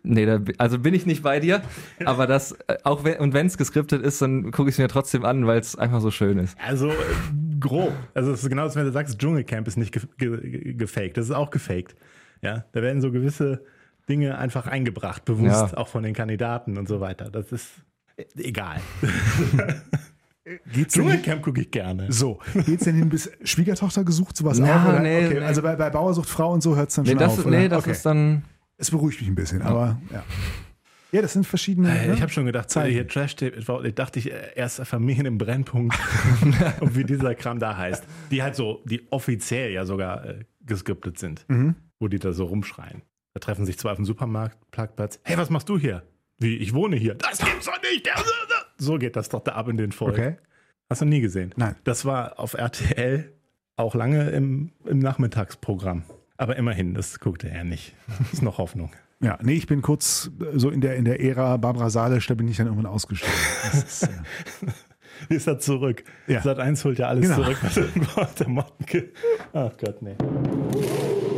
[0.03, 1.62] nee, da, also bin ich nicht bei dir,
[2.05, 4.88] aber das, äh, auch wenn, und wenn es geskriptet ist, dann gucke ich es mir
[4.88, 6.59] trotzdem an, weil es einfach so schön ist.
[6.61, 6.94] Also äh,
[7.59, 7.92] grob.
[8.14, 11.16] Also es ist genau das, wenn du sagst, Dschungelcamp ist nicht ge ge gefaked.
[11.16, 11.94] Das ist auch gefaked.
[12.42, 13.64] Ja, da werden so gewisse
[14.09, 15.76] Dinge einfach eingebracht, bewusst, Ja.
[15.76, 17.31] auch von den Kandidaten und so weiter.
[17.31, 17.68] Das ist
[18.16, 18.81] äh, egal.
[20.72, 22.11] geht's Dschungelcamp gucke ich gerne.
[22.11, 24.88] so, geht's denn hin bis Schwiegertochter gesucht, sowas Ja, auch?
[24.88, 25.00] Oder?
[25.00, 25.44] nee, okay, nee.
[25.44, 27.59] also bei, bei Bauersucht Frau und so hört's dann Nee, schon das, auf, oder?
[27.59, 27.90] nee, das okay.
[27.92, 28.42] ist dann,
[28.79, 30.22] Es beruhigt mich ein bisschen, aber ja.
[31.12, 31.88] Ja, das sind verschiedene.
[31.99, 32.14] Äh, ne?
[32.14, 32.92] Ich habe schon gedacht, Zeichen.
[32.92, 35.96] hier Trash ich dachte ich äh, erst Familien im Brennpunkt
[36.81, 38.05] und wie dieser Kram da heißt.
[38.31, 41.75] Die halt so, die offiziell ja sogar äh, geskriptet sind, Mhm.
[41.99, 43.03] wo die da so rumschreien.
[43.35, 45.20] Da treffen sich zwei auf dem Supermarktparkplatz.
[45.25, 46.03] Hey, was machst du hier?
[46.38, 47.14] Wie, ich wohne hier.
[47.14, 48.09] Das gibt's doch nicht.
[48.79, 50.18] So geht das doch da ab in den Folgen.
[50.20, 50.37] Okay.
[50.88, 51.53] Hast du nie gesehen?
[51.57, 51.77] Nein.
[51.85, 53.33] Das war auf RTL
[53.77, 56.05] auch lange im, im Nachmittagsprogramm.
[56.37, 57.94] Aber immerhin, das guckte er nicht.
[58.09, 58.90] Das ist noch Hoffnung.
[59.22, 62.35] Ja, nee, ich bin kurz äh, so in der, in der Ära Barbara Salisch, da
[62.35, 63.35] bin ich dann irgendwann ausgestiegen.
[63.62, 64.09] Das ist, äh,
[65.35, 66.04] ist er zurück?
[66.26, 66.40] Ja.
[66.42, 67.42] Sat 1 holt ja alles Genau.
[67.42, 68.06] zurück, was in
[68.38, 69.11] der Motke.
[69.52, 70.16] Ach Gott, nee.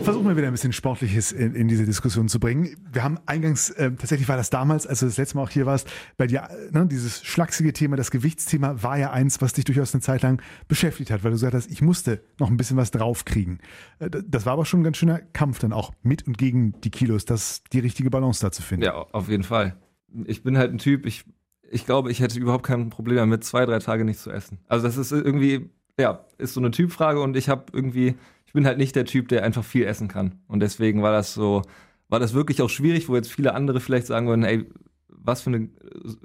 [0.02, 2.76] Versuchen wir wieder ein bisschen Sportliches in, in diese Diskussion zu bringen.
[2.90, 5.64] Wir haben eingangs, äh, tatsächlich war das damals, als du das letzte Mal auch hier
[5.64, 9.94] warst, bei dir, ne, dieses schlachsige Thema, das Gewichtsthema war ja eins, was dich durchaus
[9.94, 12.90] eine Zeit lang beschäftigt hat, weil du gesagt hast, ich musste noch ein bisschen was
[12.90, 13.60] draufkriegen.
[14.00, 16.90] Äh, das war aber schon ein ganz schöner Kampf dann auch mit und gegen die
[16.90, 18.84] Kilos, das die richtige Balance da zu finden.
[18.84, 19.76] ja, auf jeden Fall.
[20.24, 21.24] Ich bin halt ein Typ, ich,
[21.70, 24.58] ich glaube, ich hätte überhaupt kein Problem damit, zwei, drei Tage nicht zu essen.
[24.66, 28.16] Also das ist irgendwie, ja, ist so eine Typfrage und ich habe irgendwie,
[28.52, 30.42] ich bin halt nicht der Typ, der einfach viel essen kann.
[30.46, 31.62] Und deswegen war das so,
[32.10, 34.66] war das wirklich auch schwierig, wo jetzt viele andere vielleicht sagen würden, ey,
[35.08, 35.70] was für eine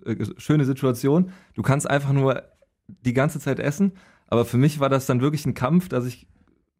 [0.06, 1.32] äh, schöne Situation.
[1.54, 2.44] Du kannst einfach nur
[2.90, 3.94] die ganze Zeit essen.
[4.28, 6.28] Aber für mich war das dann wirklich ein Kampf, dass ich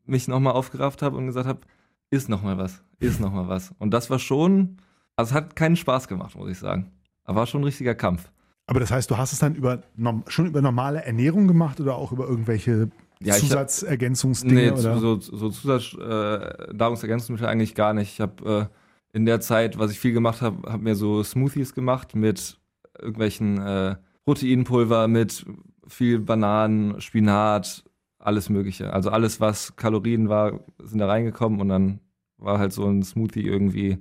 [0.06, 1.62] mich nochmal aufgerafft habe und gesagt habe,
[2.10, 3.74] isst noch mal was, isst noch mal was.
[3.80, 4.82] Und das war schon,
[5.16, 6.92] also es hat keinen Spaß gemacht, muss ich sagen.
[7.24, 8.30] war schon ein richtiger Kampf.
[8.66, 9.84] Aber das heißt, du hast es dann über
[10.28, 12.90] schon über normale Ernährung gemacht oder auch über irgendwelche
[13.22, 14.54] ja, Zusatzergänzungsdinge?
[14.54, 14.98] Nee, oder?
[14.98, 18.14] so, so Zusatz-Nahrungsergänzungsmittel äh, eigentlich gar nicht.
[18.14, 21.74] Ich habe äh, in der Zeit, was ich viel gemacht habe, habe mir so Smoothies
[21.74, 22.60] gemacht mit
[23.00, 25.46] irgendwelchen äh, Proteinpulver, mit
[25.88, 27.84] viel Bananen, Spinat,
[28.20, 28.94] alles Mögliche.
[28.94, 32.00] Also alles, was Kalorien war, sind da reingekommen und dann
[32.38, 33.98] war halt so ein Smoothie irgendwie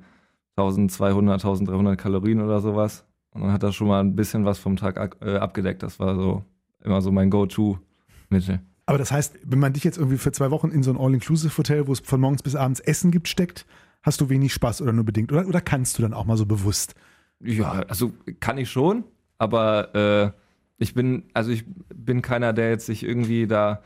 [0.57, 3.07] 1200, 1300 Kalorien oder sowas.
[3.31, 5.83] Und dann hat das schon mal ein bisschen was vom Tag äh, abgedeckt.
[5.83, 6.45] Das war so
[6.83, 8.61] immer so mein Go-To-Mittel.
[8.87, 11.89] Aber das heißt, wenn man dich jetzt irgendwie für zwei Wochen in so ein All-Inclusive-Hotel,
[11.89, 13.67] wo es von morgens bis abends Essen gibt, steckt,
[14.03, 15.33] hast du wenig Spaß oder nur bedingt?
[15.33, 16.95] Oder, oder kannst du dann auch mal so bewusst?
[17.41, 19.05] Ja, also kann ich schon,
[19.39, 20.31] aber äh,
[20.79, 23.83] ich bin, also ich bin keiner, der jetzt sich irgendwie da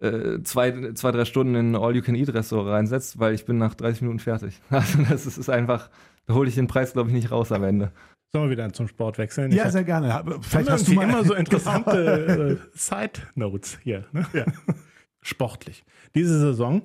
[0.00, 4.18] äh, zwei, zwei, drei Stunden in ein All-You-Can-Eat-Restaurant reinsetzt, weil ich bin nach 30 Minuten
[4.18, 4.60] fertig.
[4.70, 5.88] Also das ist einfach,
[6.26, 7.90] da hole ich den Preis, glaube ich, nicht raus am Ende.
[8.34, 9.52] Sollen wir wieder zum Sport wechseln?
[9.52, 10.24] Ja, sehr gerne.
[10.40, 14.06] Vielleicht hast du mal immer so interessante äh, Side Notes hier.
[14.12, 14.26] Ne?
[14.32, 14.46] Ja.
[15.20, 15.84] Sportlich.
[16.14, 16.82] Diese Saison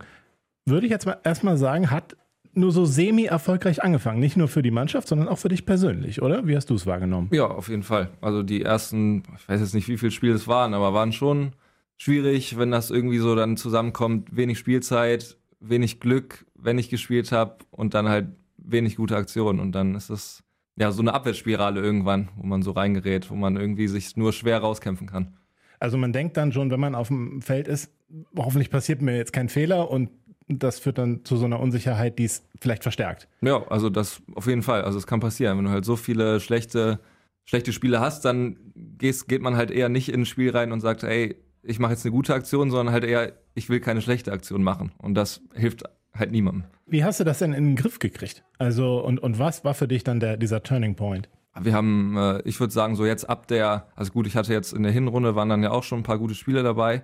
[0.66, 2.18] würde ich jetzt mal erstmal sagen, hat
[2.54, 4.20] nur so semi-erfolgreich angefangen.
[4.20, 6.46] Nicht nur für die Mannschaft, sondern auch für dich persönlich, oder?
[6.46, 7.30] Wie hast du es wahrgenommen?
[7.32, 8.10] Ja, auf jeden Fall.
[8.20, 11.54] Also die ersten, ich weiß jetzt nicht, wie viele Spiele es waren, aber waren schon
[11.98, 14.36] schwierig, wenn das irgendwie so dann zusammenkommt.
[14.36, 19.62] Wenig Spielzeit, wenig Glück, wenn ich gespielt habe und dann halt wenig gute Aktionen.
[19.62, 20.44] Und dann ist das
[20.78, 24.60] ja so eine Abwärtsspirale irgendwann, wo man so reingerät, wo man irgendwie sich nur schwer
[24.60, 25.38] rauskämpfen kann.
[25.80, 27.92] Also man denkt dann schon, wenn man auf dem Feld ist,
[28.36, 30.10] hoffentlich passiert mir jetzt kein Fehler und
[30.48, 33.28] das führt dann zu so einer Unsicherheit, die es vielleicht verstärkt.
[33.42, 34.84] Ja, also das auf jeden Fall.
[34.84, 35.58] Also es kann passieren.
[35.58, 37.00] Wenn du halt so viele schlechte,
[37.44, 40.80] schlechte Spiele hast, dann gehst, geht man halt eher nicht in ein Spiel rein und
[40.80, 44.32] sagt, ey, ich mache jetzt eine gute Aktion, sondern halt eher, ich will keine schlechte
[44.32, 44.94] Aktion machen.
[45.00, 46.64] Und das hilft halt niemandem.
[46.90, 48.44] Wie hast du das denn in den Griff gekriegt?
[48.58, 51.30] Also, und, und was war für dich dann der, dieser Turning Point?
[51.60, 54.74] Wir haben, äh, ich würde sagen, so jetzt ab der, also gut, ich hatte jetzt
[54.74, 57.04] in der Hinrunde waren dann ja auch schon ein paar gute Spiele dabei,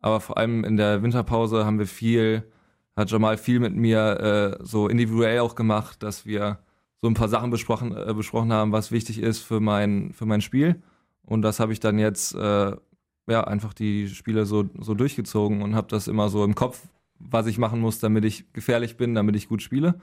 [0.00, 2.42] aber vor allem in der Winterpause haben wir viel,
[2.96, 6.58] hat Jamal viel mit mir äh, so individuell auch gemacht, dass wir
[7.00, 10.40] so ein paar Sachen besprochen, äh, besprochen haben, was wichtig ist für mein, für mein
[10.40, 10.82] Spiel.
[11.22, 12.72] Und das habe ich dann jetzt äh,
[13.28, 16.88] ja einfach die Spiele so, so durchgezogen und habe das immer so im Kopf
[17.20, 20.00] was ich machen muss, damit ich gefährlich bin, damit ich gut spiele.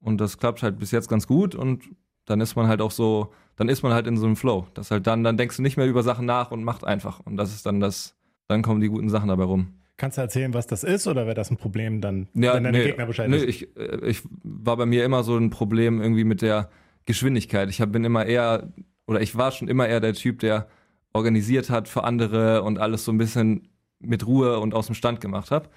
[0.00, 1.84] Und das klappt halt bis jetzt ganz gut und
[2.24, 4.66] dann ist man halt auch so, dann ist man halt in so einem Flow.
[4.74, 7.20] Das halt dann, dann denkst du nicht mehr über Sachen nach und macht einfach.
[7.20, 8.16] Und das ist dann das,
[8.48, 9.74] dann kommen die guten Sachen dabei rum.
[9.96, 12.78] Kannst du erzählen, was das ist oder wäre das ein Problem dann, ja, wenn deine
[12.78, 16.24] nee, Gegner Bescheid nee, ich, äh, ich war bei mir immer so ein Problem irgendwie
[16.24, 16.68] mit der
[17.06, 17.70] Geschwindigkeit.
[17.70, 18.72] Ich hab, bin immer eher,
[19.06, 20.68] oder ich war schon immer eher der Typ, der
[21.14, 25.22] organisiert hat für andere und alles so ein bisschen mit Ruhe und aus dem Stand
[25.22, 25.70] gemacht habe.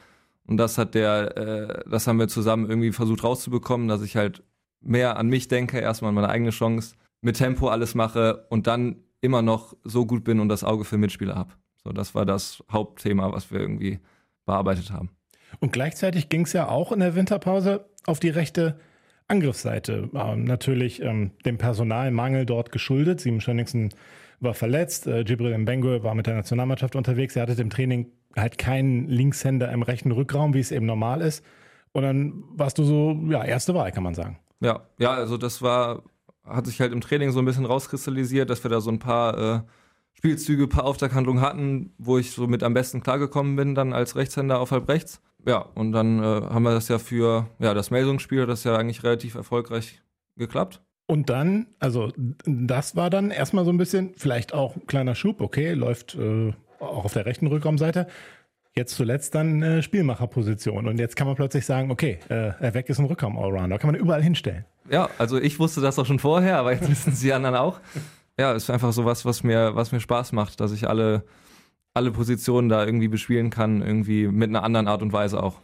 [0.49, 4.41] Und das hat der, äh, das haben wir zusammen irgendwie versucht rauszubekommen, dass ich halt
[4.81, 8.95] mehr an mich denke, erstmal an meine eigene Chance, mit Tempo alles mache und dann
[9.21, 11.53] immer noch so gut bin und das Auge für Mitspieler habe.
[11.83, 13.99] So, das war das Hauptthema, was wir irgendwie
[14.47, 15.11] bearbeitet haben.
[15.59, 18.79] Und gleichzeitig ging es ja auch in der Winterpause auf die rechte
[19.27, 20.09] Angriffsseite.
[20.15, 23.21] Ähm, natürlich ähm, dem Personalmangel dort geschuldet.
[23.21, 23.93] Simon Schönningsen
[24.39, 27.35] war verletzt, äh, Jibril Mbengue war mit der Nationalmannschaft unterwegs.
[27.35, 31.43] Er hatte im Training halt keinen Linkshänder im rechten Rückraum, wie es eben normal ist.
[31.91, 34.39] Und dann warst du so, ja, erste Wahl, kann man sagen.
[34.61, 36.03] Ja, ja, also das war,
[36.43, 39.37] hat sich halt im Training so ein bisschen rauskristallisiert, dass wir da so ein paar
[39.37, 39.61] äh,
[40.13, 44.59] Spielzüge, paar Auftakthandlungen hatten, wo ich so mit am besten klargekommen bin, dann als Rechtshänder
[44.59, 45.21] auf halb rechts.
[45.47, 48.75] Ja, und dann äh, haben wir das ja für ja, das Melsungsspiel, das ist ja
[48.75, 50.01] eigentlich relativ erfolgreich
[50.35, 50.81] geklappt.
[51.09, 52.11] Und dann, also
[52.45, 56.53] das war dann erstmal so ein bisschen, vielleicht auch ein kleiner Schub, okay, läuft äh,
[56.79, 58.05] auch auf der rechten Rückraumseite.
[58.75, 60.87] Jetzt zuletzt dann äh, Spielmacherposition.
[60.87, 63.79] Und jetzt kann man plötzlich sagen, okay, äh, weg ist ein Rückraum-Allrounder.
[63.79, 64.65] Kann man überall hinstellen.
[64.91, 67.79] Ja, also ich wusste das auch schon vorher, aber jetzt wissen sie anderen auch.
[68.37, 71.23] Ja, ist einfach so was, was mir, was mir Spaß macht, dass ich alle,
[71.95, 75.59] alle Positionen da irgendwie bespielen kann, irgendwie mit einer anderen Art und Weise auch.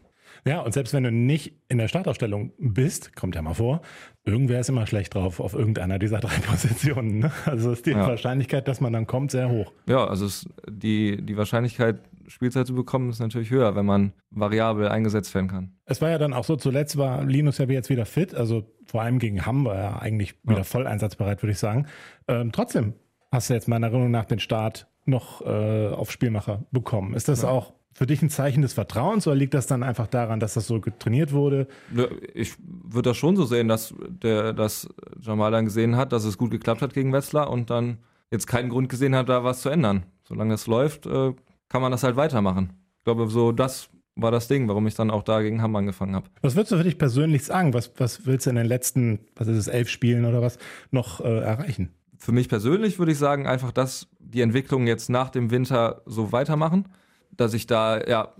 [0.47, 3.81] Ja, und selbst wenn du nicht in der Startaufstellung bist, kommt ja mal vor,
[4.25, 7.19] irgendwer ist immer schlecht drauf auf irgendeiner dieser drei Positionen.
[7.19, 7.31] Ne?
[7.45, 8.07] Also ist die ja.
[8.07, 9.73] Wahrscheinlichkeit, dass man dann kommt, sehr hoch.
[9.87, 14.87] Ja, also es, die, die Wahrscheinlichkeit, Spielzeit zu bekommen, ist natürlich höher, wenn man variabel
[14.87, 15.71] eingesetzt werden kann.
[15.85, 19.01] Es war ja dann auch so, zuletzt war Linus ja jetzt wieder fit, also vor
[19.01, 20.63] allem gegen Hamm war er eigentlich wieder ja.
[20.63, 21.87] voll einsatzbereit, würde ich sagen.
[22.27, 22.93] Ähm, trotzdem
[23.31, 27.13] hast du jetzt meiner Erinnerung nach den Start noch äh, auf Spielmacher bekommen.
[27.13, 27.49] Ist das ja.
[27.49, 30.67] auch für dich ein Zeichen des Vertrauens oder liegt das dann einfach daran, dass das
[30.67, 31.67] so getrainiert wurde?
[32.33, 34.89] Ich würde das schon so sehen, dass der, dass
[35.21, 37.99] Jamal dann gesehen hat, dass es gut geklappt hat gegen Wetzlar und dann
[38.31, 40.03] jetzt keinen Grund gesehen hat, da was zu ändern.
[40.27, 41.33] Solange es läuft, äh,
[41.69, 42.73] kann man das halt weitermachen.
[42.97, 46.15] Ich glaube, so das war das Ding, warum ich dann auch da gegen Hamm angefangen
[46.15, 46.27] habe.
[46.41, 47.73] Was würdest du für dich persönlich sagen?
[47.73, 50.57] Was, was willst du in den letzten, was ist es, elf Spielen oder was,
[50.91, 51.91] noch äh, erreichen?
[52.17, 56.31] für mich persönlich würde ich sagen, einfach, dass die Entwicklung jetzt nach dem Winter so
[56.31, 56.85] weitermachen,
[57.37, 58.33] dass ich da ja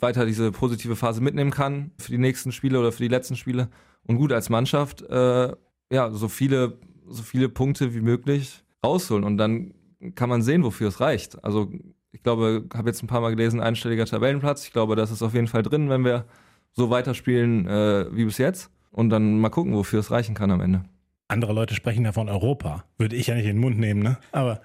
[0.00, 3.68] weiter diese positive Phase mitnehmen kann für die nächsten Spiele oder für die letzten Spiele
[4.06, 5.52] und gut als Mannschaft äh,
[5.92, 9.74] ja so viele so viele Punkte wie möglich rausholen und dann
[10.14, 11.42] kann man sehen, wofür es reicht.
[11.42, 11.72] Also
[12.12, 14.64] ich glaube, habe jetzt ein paar Mal gelesen, einstelliger Tabellenplatz.
[14.64, 16.24] Ich glaube, das ist auf jeden Fall drin, wenn wir
[16.72, 20.60] so weiterspielen äh, wie bis jetzt und dann mal gucken, wofür es reichen kann am
[20.60, 20.84] Ende.
[21.28, 22.84] Andere Leute sprechen ja von Europa.
[22.96, 24.18] Würde ich ja nicht in den Mund nehmen, ne?
[24.32, 24.62] Aber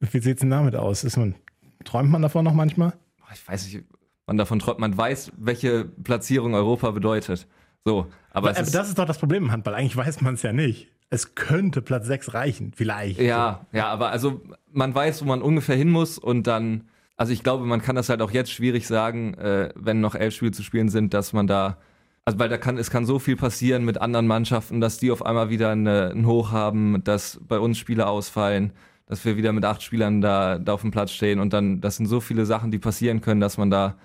[0.00, 1.16] wie sieht es denn damit aus?
[1.16, 1.36] Man,
[1.84, 2.94] träumt man davon noch manchmal?
[3.32, 3.84] Ich weiß nicht,
[4.26, 4.78] man davon träumt.
[4.78, 7.46] Man weiß, welche Platzierung Europa bedeutet.
[7.84, 9.74] So, aber, aber ist, das ist doch das Problem im Handball.
[9.74, 10.88] Eigentlich weiß man es ja nicht.
[11.08, 13.18] Es könnte Platz 6 reichen, vielleicht.
[13.18, 17.42] Ja, ja, aber also man weiß, wo man ungefähr hin muss und dann, also ich
[17.42, 20.62] glaube, man kann das halt auch jetzt schwierig sagen, äh, wenn noch elf Spiele zu
[20.62, 21.78] spielen sind, dass man da
[22.24, 25.24] also weil da kann, es kann so viel passieren mit anderen Mannschaften, dass die auf
[25.24, 28.72] einmal wieder eine, ein Hoch haben, dass bei uns Spiele ausfallen,
[29.10, 31.96] dass wir wieder mit acht Spielern da, da auf dem Platz stehen und dann, das
[31.96, 33.96] sind so viele Sachen, die passieren können, dass man da,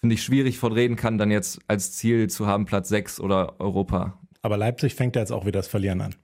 [0.00, 3.58] finde ich, schwierig von reden kann, dann jetzt als Ziel zu haben, Platz sechs oder
[3.58, 4.18] Europa.
[4.42, 6.14] Aber Leipzig fängt ja jetzt auch wieder das Verlieren an.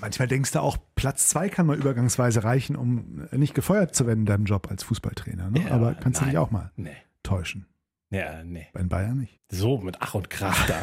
[0.00, 4.20] Manchmal denkst du auch, Platz zwei kann mal übergangsweise reichen, um nicht gefeuert zu werden
[4.20, 5.50] in deinem Job als Fußballtrainer.
[5.50, 5.60] Ne?
[5.68, 6.32] Ja, Aber kannst du nein.
[6.32, 6.96] dich auch mal Nee.
[7.22, 7.66] täuschen.
[8.10, 8.66] Ja, nee.
[8.72, 9.38] Bei den Bayern nicht.
[9.50, 10.74] So, mit Ach und Krach da.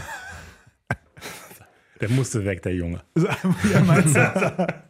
[2.02, 3.02] der musste weg, der Junge.
[3.18, 4.68] ja, meinst du?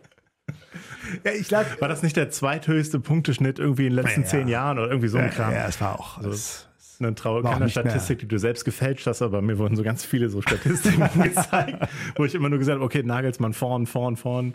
[1.23, 1.65] ja, ich lag.
[1.81, 4.27] War das nicht der zweithöchste Punkteschnitt irgendwie in den letzten Ja.
[4.27, 5.53] zehn Jahren oder irgendwie so ein Kram?
[5.53, 6.17] ja, es war auch.
[6.17, 6.67] Also, alles-
[6.99, 7.69] Eine traurige nicht mehr.
[7.69, 11.87] Statistik, die du selbst gefälscht hast, aber mir wurden so ganz viele so Statistiken gezeigt,
[12.15, 14.53] wo ich immer nur gesagt habe, okay, Nagelsmann vorn, vorn, vorn.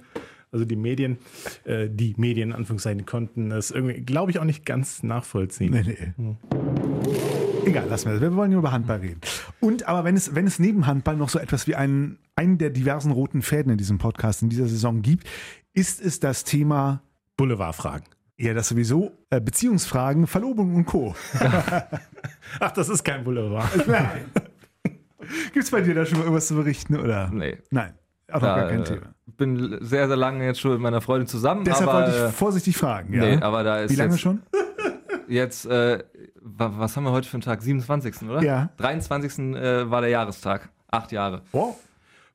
[0.51, 1.19] Also die Medien,
[1.65, 5.73] äh, die Medien, in Anführungszeichen, konnten das irgendwie, glaube ich, auch nicht ganz nachvollziehen.
[5.73, 5.83] Nee,
[6.17, 6.37] nee.
[7.67, 8.23] Egal, lassen wir das.
[8.23, 9.21] Wir wollen nur über Handball reden.
[9.61, 12.71] Und aber wenn es, wenn es neben Handball noch so etwas wie einen, einen der
[12.71, 15.29] diversen roten Fäden in diesem Podcast in dieser Saison gibt,
[15.75, 17.03] ist es das Thema,
[17.37, 18.07] Boulevardfragen.
[18.37, 21.15] ja, das sowieso, äh, Beziehungsfragen, Verlobung und Co.
[22.61, 23.69] Ach, das ist kein Boulevard.
[25.53, 26.97] Gibt es bei dir da schon mal irgendwas zu berichten?
[26.99, 27.29] Oder?
[27.33, 27.59] Nee.
[27.71, 27.95] Nein,
[28.29, 29.15] auch noch Da, gar kein äh, Thema.
[29.37, 31.65] bin sehr, sehr lange jetzt schon mit meiner Freundin zusammen.
[31.65, 33.13] Deshalb aber, wollte ich vorsichtig fragen.
[33.15, 33.21] Ja.
[33.23, 34.41] Nee, aber da ist Wie lange jetzt, schon?
[35.29, 36.03] jetzt äh,
[36.41, 37.61] wa- was haben wir heute für einen Tag?
[37.63, 38.23] 27.
[38.23, 38.43] oder?
[38.43, 38.71] Ja.
[38.79, 39.39] 23.
[39.57, 40.71] Äh, war der Jahrestag.
[40.91, 41.43] Acht Jahre.
[41.53, 41.77] Wow.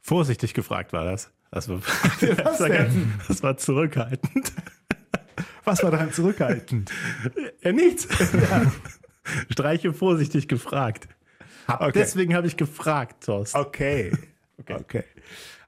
[0.03, 1.31] Vorsichtig gefragt war das.
[1.49, 1.79] Das war,
[2.19, 2.93] das war, ganz,
[3.27, 4.51] das war zurückhaltend.
[5.63, 6.91] Was war daran zurückhaltend?
[7.61, 8.07] Ja, nichts.
[9.49, 11.07] Streiche vorsichtig gefragt.
[11.67, 11.91] Okay.
[11.93, 13.57] Deswegen habe ich gefragt, Thorsten.
[13.57, 14.11] Okay.
[14.69, 15.05] okay.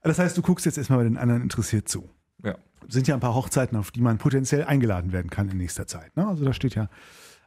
[0.04, 2.10] Das heißt, du guckst jetzt erstmal bei den anderen interessiert zu.
[2.43, 2.58] Ja.
[2.89, 6.15] sind ja ein paar Hochzeiten, auf die man potenziell eingeladen werden kann in nächster Zeit.
[6.17, 6.28] Ne?
[6.28, 6.89] Also da steht ja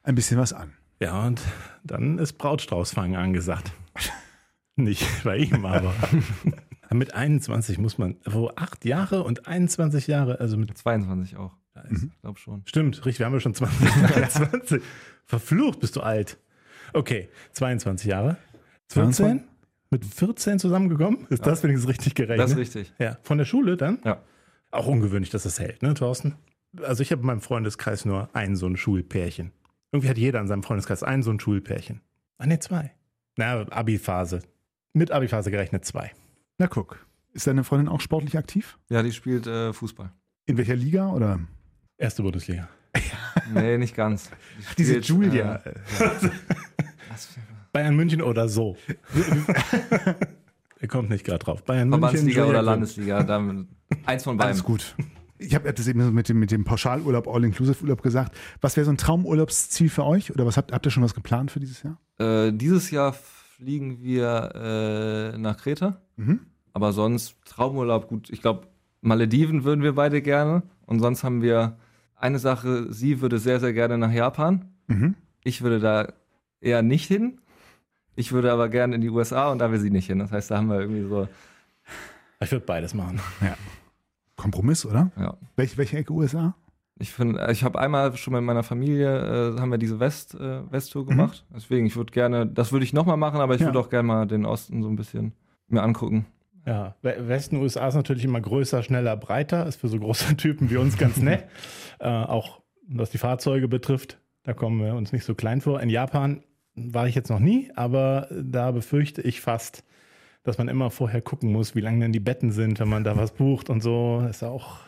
[0.02, 0.72] ein bisschen was an.
[1.00, 1.42] Ja, und
[1.84, 3.72] dann ist Brautstraußfangen angesagt.
[4.76, 5.94] Nicht bei ihm, aber.
[6.90, 11.56] mit 21 muss man, wo acht Jahre und 21 Jahre, also mit 22 auch.
[11.88, 12.12] Mhm.
[12.14, 12.62] Ich glaube schon.
[12.66, 14.82] Stimmt, richtig, wir haben ja schon 20, 23.
[15.26, 16.38] Verflucht, bist du alt.
[16.92, 18.36] Okay, 22 Jahre.
[18.88, 19.12] 14?
[19.14, 19.48] 22?
[19.90, 21.26] Mit 14 zusammengekommen?
[21.30, 22.40] Ist das wenigstens richtig gerechnet?
[22.40, 22.92] Das ist richtig.
[22.98, 24.00] Ja, von der Schule dann?
[24.04, 24.22] Ja.
[24.70, 26.34] Auch ungewöhnlich, dass das hält, ne, Thorsten?
[26.82, 29.52] Also ich habe in meinem Freundeskreis nur ein so ein Schulpärchen.
[29.92, 32.02] Irgendwie hat jeder in seinem Freundeskreis ein so ein Schulpärchen.
[32.36, 32.92] Ah, ne, zwei.
[33.36, 34.42] Na, Abi-Phase.
[34.92, 36.12] Mit Abi-Phase gerechnet zwei.
[36.58, 36.98] Na guck.
[37.32, 38.78] Ist deine Freundin auch sportlich aktiv?
[38.90, 40.10] Ja, die spielt äh, Fußball.
[40.46, 41.12] In welcher Liga?
[41.12, 41.38] Oder?
[41.96, 42.68] Erste Bundesliga.
[43.54, 44.30] Nee, nicht ganz.
[44.72, 45.56] Die Diese spielt, Julia.
[45.64, 45.72] Äh,
[47.72, 48.76] Bayern München oder so.
[50.80, 51.64] er kommt nicht gerade drauf.
[51.64, 52.02] Bayern München.
[52.02, 52.62] Verbandsliga Julia oder.
[52.62, 53.22] Landesliga.
[53.22, 53.68] Dann,
[54.04, 54.50] eins von beiden.
[54.50, 54.94] Alles gut.
[55.38, 58.36] Ich habe das eben mit dem, mit dem Pauschalurlaub, All-Inclusive-Urlaub gesagt.
[58.60, 60.30] Was wäre so ein Traumurlaubsziel für euch?
[60.32, 61.98] Oder was habt, habt ihr schon was geplant für dieses Jahr?
[62.18, 63.14] Äh, dieses Jahr
[63.58, 66.00] fliegen wir äh, nach Kreta.
[66.16, 66.40] Mhm.
[66.72, 68.30] Aber sonst Traumurlaub, gut.
[68.30, 68.68] Ich glaube,
[69.00, 70.62] Malediven würden wir beide gerne.
[70.86, 71.76] Und sonst haben wir
[72.14, 74.66] eine Sache, sie würde sehr, sehr gerne nach Japan.
[74.86, 75.16] Mhm.
[75.44, 76.12] Ich würde da
[76.60, 77.40] eher nicht hin.
[78.14, 80.18] Ich würde aber gerne in die USA und da will sie nicht hin.
[80.20, 81.28] Das heißt, da haben wir irgendwie so,
[82.40, 83.20] Ich würde beides machen.
[84.36, 85.10] Kompromiss, oder?
[85.16, 85.36] ja.
[85.56, 86.54] Welche, welche Ecke USA?
[87.00, 90.70] Ich finde, ich habe einmal schon mit meiner Familie, äh, haben wir diese West, äh,
[90.70, 91.44] Westtour gemacht.
[91.54, 93.68] Deswegen, ich würde gerne, das würde ich nochmal machen, aber ich Ja.
[93.68, 95.32] würde auch gerne mal den Osten so ein bisschen
[95.68, 96.26] mir angucken.
[96.66, 99.66] Ja, We- Westen USA ist natürlich immer größer, schneller, breiter.
[99.66, 101.44] Ist für so große Typen wie uns ganz nett.
[102.00, 105.80] äh, auch was die Fahrzeuge betrifft, da kommen wir uns nicht so klein vor.
[105.80, 106.42] In Japan
[106.74, 109.84] war ich jetzt noch nie, aber da befürchte ich fast,
[110.42, 113.16] dass man immer vorher gucken muss, wie lang denn die Betten sind, wenn man da
[113.16, 114.20] was bucht und so.
[114.22, 114.78] Das ist auch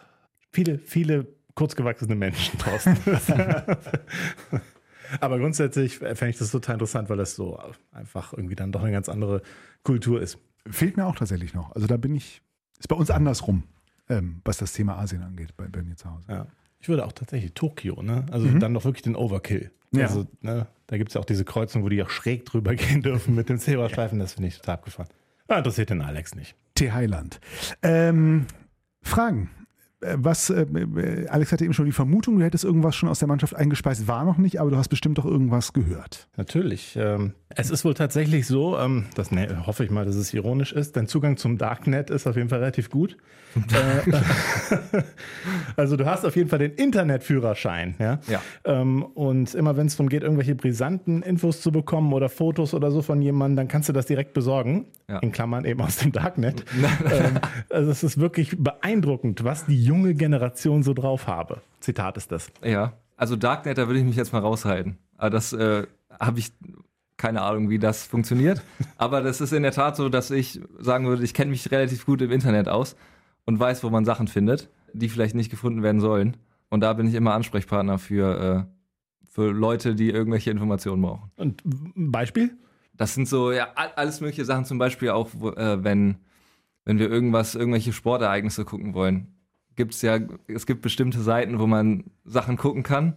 [0.51, 1.27] viele, viele
[1.61, 2.97] kurzgewachsene Menschen draußen.
[5.21, 7.61] aber grundsätzlich fände ich das total interessant, weil das so
[7.93, 9.43] einfach irgendwie dann doch eine ganz andere
[9.83, 10.39] Kultur ist.
[10.71, 11.73] Fehlt mir auch tatsächlich noch.
[11.75, 12.41] Also da bin ich,
[12.79, 13.65] ist bei uns andersrum.
[14.09, 16.25] ähm, was das Thema Asien angeht, bei, bei mir zu Hause.
[16.29, 16.47] Ja.
[16.81, 18.25] Ich würde auch tatsächlich Tokio, ne?
[18.33, 18.59] Also Mhm.
[18.59, 19.71] dann doch wirklich den Overkill.
[19.93, 20.07] Ja.
[20.07, 23.03] Also, ne, da gibt es ja auch diese Kreuzung, wo die auch schräg drüber gehen
[23.03, 24.19] dürfen mit dem Zebrastreifen.
[24.19, 25.11] Das finde ich total abgefahren.
[25.49, 26.57] Ah, interessiert den Alex nicht.
[26.75, 26.91] T.
[26.91, 27.39] Heiland.
[27.83, 28.47] Ähm,
[29.03, 29.51] Fragen.
[30.01, 33.19] Äh, Was, äh, äh, Alex hatte eben schon die Vermutung, du hättest irgendwas schon aus
[33.19, 36.29] der Mannschaft eingespeist, war noch nicht, aber du hast bestimmt doch irgendwas gehört.
[36.37, 36.97] Natürlich.
[36.97, 40.73] Ähm, es ist wohl tatsächlich so, ähm, das ne, hoffe ich mal, dass es ironisch
[40.73, 43.17] ist, dein Zugang zum Darknet ist auf jeden Fall relativ gut.
[43.73, 44.13] Äh,
[45.77, 47.97] also du hast auf jeden Fall den Internetführerschein.
[47.99, 48.21] Ja?
[48.29, 48.41] Ja.
[48.65, 52.93] Ähm, und immer wenn es darum geht, irgendwelche brisanten Infos zu bekommen oder Fotos oder
[52.93, 54.87] so von jemandem, dann kannst du das direkt besorgen.
[55.09, 55.19] Ja.
[55.19, 56.65] In Klammern eben aus dem Darknet.
[57.11, 61.61] ähm, also es ist wirklich beeindruckend, was die junge Generation so drauf habe.
[61.81, 62.51] Zitat ist das.
[62.65, 64.99] Ja, also Darknet, da würde ich mich jetzt mal raushalten.
[65.19, 65.87] Aber das äh,
[66.19, 66.53] habe ich
[67.17, 68.63] keine Ahnung, wie das funktioniert.
[68.97, 72.07] Aber das ist in der Tat so, dass ich sagen würde, ich kenne mich relativ
[72.07, 72.97] gut im Internet aus
[73.45, 76.37] und weiß, wo man Sachen findet, die vielleicht nicht gefunden werden sollen.
[76.71, 81.31] Und da bin ich immer Ansprechpartner für, äh, für Leute, die irgendwelche Informationen brauchen.
[81.37, 81.63] Und
[81.97, 82.57] ein Beispiel?
[82.95, 86.17] Das sind so, ja, all- alles mögliche Sachen, zum Beispiel auch, äh, wenn,
[86.87, 89.27] wenn wir irgendwas, irgendwelche Sportereignisse gucken wollen.
[89.77, 93.17] Gibt's ja, es gibt bestimmte Seiten, wo man Sachen gucken kann,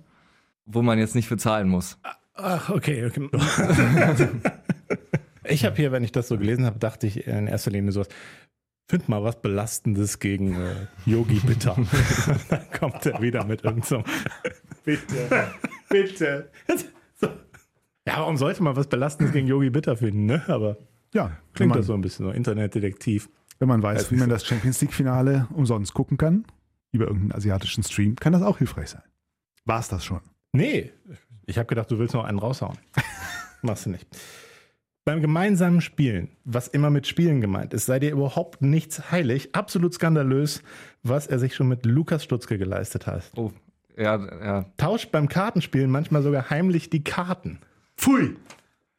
[0.66, 2.00] wo man jetzt nicht für zahlen muss.
[2.36, 3.06] Ach, okay.
[3.06, 3.30] okay.
[5.44, 8.08] ich habe hier, wenn ich das so gelesen habe, dachte ich in erster Linie sowas.
[8.90, 11.76] Find mal was Belastendes gegen äh, Yogi Bitter.
[12.50, 14.04] Dann kommt er wieder mit irgendeinem.
[14.84, 15.54] bitte,
[15.90, 16.50] bitte.
[17.16, 17.28] So.
[18.06, 20.44] Ja, warum sollte man was Belastendes gegen Yogi Bitter finden, ne?
[20.48, 20.78] Aber
[21.14, 23.30] Ja, klingt man, das so ein bisschen so Internetdetektiv.
[23.64, 24.36] Wenn man weiß, Das wie man so.
[24.36, 26.44] das Champions League-Finale umsonst gucken kann,
[26.92, 29.02] über irgendeinen asiatischen Stream, kann das auch hilfreich sein.
[29.64, 30.20] War es das schon?
[30.52, 30.92] Nee,
[31.46, 32.78] ich habe gedacht, du willst noch einen raushauen.
[33.62, 34.06] Machst du nicht.
[35.06, 39.94] Beim gemeinsamen Spielen, was immer mit Spielen gemeint ist, sei dir überhaupt nichts heilig, absolut
[39.94, 40.62] skandalös,
[41.04, 43.32] was er sich schon mit Lukas Stutzke geleistet hat.
[43.36, 43.52] Oh,
[43.98, 44.66] ja, ja.
[44.76, 47.60] Tauscht beim Kartenspielen manchmal sogar heimlich die Karten.
[47.98, 48.36] Pfui!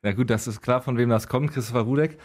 [0.03, 2.19] Ja gut, das ist klar, von wem das kommt, Christopher Rudek.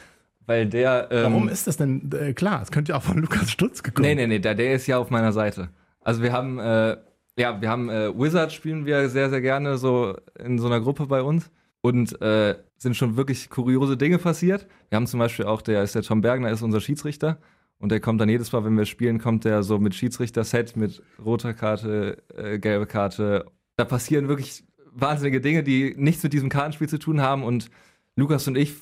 [0.50, 1.10] Weil der.
[1.12, 2.64] Ähm, Warum ist das denn äh, klar?
[2.64, 4.08] Es könnte ja auch von Lukas Stutzke kommen.
[4.08, 5.70] Nee, nee, nee, der, der ist ja auf meiner Seite.
[6.02, 6.98] Also wir haben, äh,
[7.38, 11.06] ja, wir haben äh, Wizard spielen wir sehr, sehr gerne so in so einer Gruppe
[11.06, 11.52] bei uns.
[11.82, 14.66] Und äh, sind schon wirklich kuriose Dinge passiert.
[14.90, 17.38] Wir haben zum Beispiel auch, der ist der Tom Bergner, ist unser Schiedsrichter.
[17.78, 21.04] Und der kommt dann jedes Mal, wenn wir spielen, kommt der so mit Schiedsrichter-Set, mit
[21.24, 23.46] roter Karte, äh, gelbe Karte.
[23.78, 27.44] Da passieren wirklich wahnsinnige Dinge, die nichts mit diesem Kartenspiel zu tun haben.
[27.44, 27.70] Und
[28.16, 28.74] Lukas und ich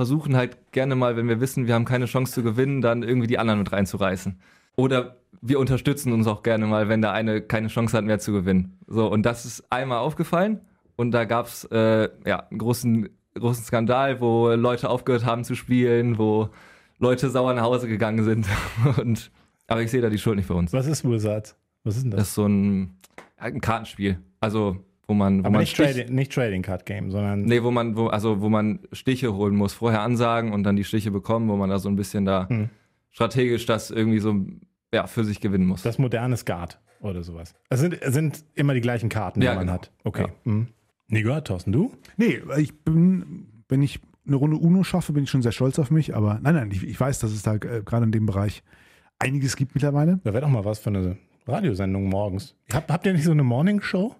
[0.00, 3.26] versuchen halt gerne mal, wenn wir wissen, wir haben keine Chance zu gewinnen, dann irgendwie
[3.26, 4.40] die anderen mit reinzureißen.
[4.76, 8.32] Oder wir unterstützen uns auch gerne mal, wenn der eine keine Chance hat mehr zu
[8.32, 8.78] gewinnen.
[8.86, 10.62] So, und das ist einmal aufgefallen.
[10.96, 15.54] Und da gab es äh, ja, einen großen, großen Skandal, wo Leute aufgehört haben zu
[15.54, 16.48] spielen, wo
[16.98, 18.46] Leute sauer nach Hause gegangen sind.
[18.98, 19.30] Und,
[19.66, 20.72] aber ich sehe da die Schuld nicht für uns.
[20.72, 21.56] Was ist Wizard?
[21.84, 22.20] Was ist denn das?
[22.20, 22.98] Das ist so ein,
[23.38, 24.18] ja, ein Kartenspiel.
[24.40, 24.78] Also,
[25.10, 27.70] wo man, wo Aber man nicht, Stich- Trading, nicht Trading Card Game, sondern Nee, wo
[27.70, 31.48] man, wo, also wo man Stiche holen muss, vorher ansagen und dann die Stiche bekommen,
[31.48, 32.70] wo man da so ein bisschen da Hm.
[33.10, 34.34] strategisch das irgendwie so
[34.94, 35.82] ja, für sich gewinnen muss.
[35.82, 37.54] das moderne Skat oder sowas.
[37.68, 39.72] Es sind, es sind immer die gleichen Karten, die Ja, man genau.
[39.74, 39.90] hat.
[40.04, 40.22] Okay.
[40.28, 40.52] Ja.
[40.52, 40.68] Mhm.
[41.08, 41.92] Nie gehört, Thorsten, du?
[42.16, 45.90] Nee, ich bin, wenn ich eine Runde Uno schaffe, bin ich schon sehr stolz auf
[45.90, 46.14] mich.
[46.14, 48.62] Aber nein, nein, ich, ich weiß, dass es da äh, gerade in dem Bereich
[49.18, 50.20] einiges gibt mittlerweile.
[50.24, 51.16] Da wäre doch mal was für eine
[51.48, 52.54] Radiosendung morgens.
[52.72, 54.14] Hab, habt ihr nicht so eine Morning Show?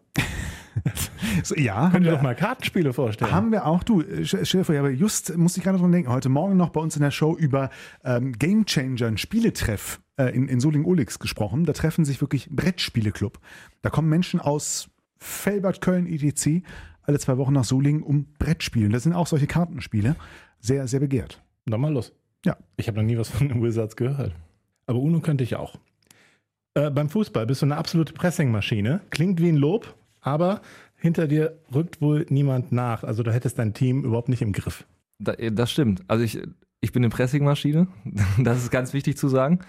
[1.45, 3.31] So, ja, Könnt ihr wir, doch mal Kartenspiele vorstellen.
[3.31, 3.83] haben wir auch.
[3.83, 6.81] Du, stell dir vor, aber just musste ich gerade dran denken, heute Morgen noch bei
[6.81, 7.71] uns in der Show über
[8.05, 11.65] ähm, Game Changer, ein Spieletreff äh, in, in Soling-Olix gesprochen.
[11.65, 13.39] Da treffen sich wirklich Brettspieleclub.
[13.83, 16.63] Da kommen Menschen aus Felbert, Köln, etc.
[17.03, 18.93] alle zwei Wochen nach Solingen, um Brettspielen.
[18.93, 20.17] Das sind auch solche Kartenspiele.
[20.59, 21.43] Sehr, sehr begehrt.
[21.67, 22.13] Dann mal los.
[22.45, 22.57] Ja.
[22.77, 24.35] Ich habe noch nie was von den Wizards gehört.
[24.87, 25.79] Aber Uno könnte ich auch.
[26.75, 29.01] Äh, beim Fußball bist du eine absolute Pressingmaschine.
[29.11, 30.61] Klingt wie ein Lob, aber
[30.97, 33.05] hinter dir rückt wohl niemand nach.
[33.05, 34.85] Also du hättest dein Team überhaupt nicht im Griff.
[35.19, 36.03] Da, das stimmt.
[36.09, 36.41] Also ich,
[36.81, 37.89] ich bin eine Pressingmaschine.
[38.39, 39.61] Das ist ganz wichtig zu sagen.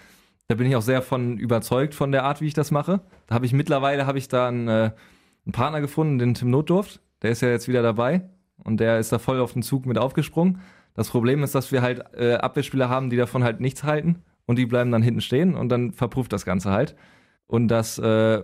[0.48, 3.00] Da bin ich auch sehr von überzeugt von der Art, wie ich das mache.
[3.26, 4.90] Da habe ich mittlerweile habe ich da einen, äh,
[5.46, 7.00] einen Partner gefunden, den Tim Notdurft.
[7.22, 8.28] Der ist ja jetzt wieder dabei
[8.64, 10.60] und der ist da voll auf den Zug mit aufgesprungen.
[10.94, 14.58] Das Problem ist, dass wir halt äh, Abwehrspieler haben, die davon halt nichts halten und
[14.58, 16.96] die bleiben dann hinten stehen und dann verpufft das Ganze halt.
[17.46, 18.42] Und das äh,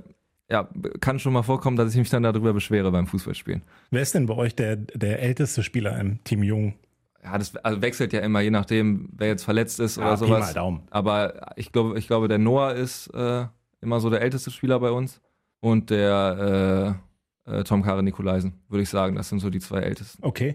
[0.51, 0.69] ja,
[1.01, 3.63] kann schon mal vorkommen, dass ich mich dann darüber beschwere beim Fußballspielen.
[3.91, 6.75] Wer ist denn bei euch der, der älteste Spieler im Team Jung?
[7.23, 10.19] Ja, das also wechselt ja immer, je nachdem, wer jetzt verletzt ist oder Ah, Pi
[10.27, 10.47] sowas.
[10.47, 10.83] mal Daumen.
[10.91, 13.45] Aber ich glaube, ich glaube, der Noah ist äh,
[13.81, 15.21] immer so der älteste Spieler bei uns.
[15.61, 16.97] Und der
[17.47, 19.17] äh, äh, Tom Kare Nikolaisen, würde ich sagen.
[19.17, 20.23] Das sind so die zwei ältesten.
[20.25, 20.55] Okay.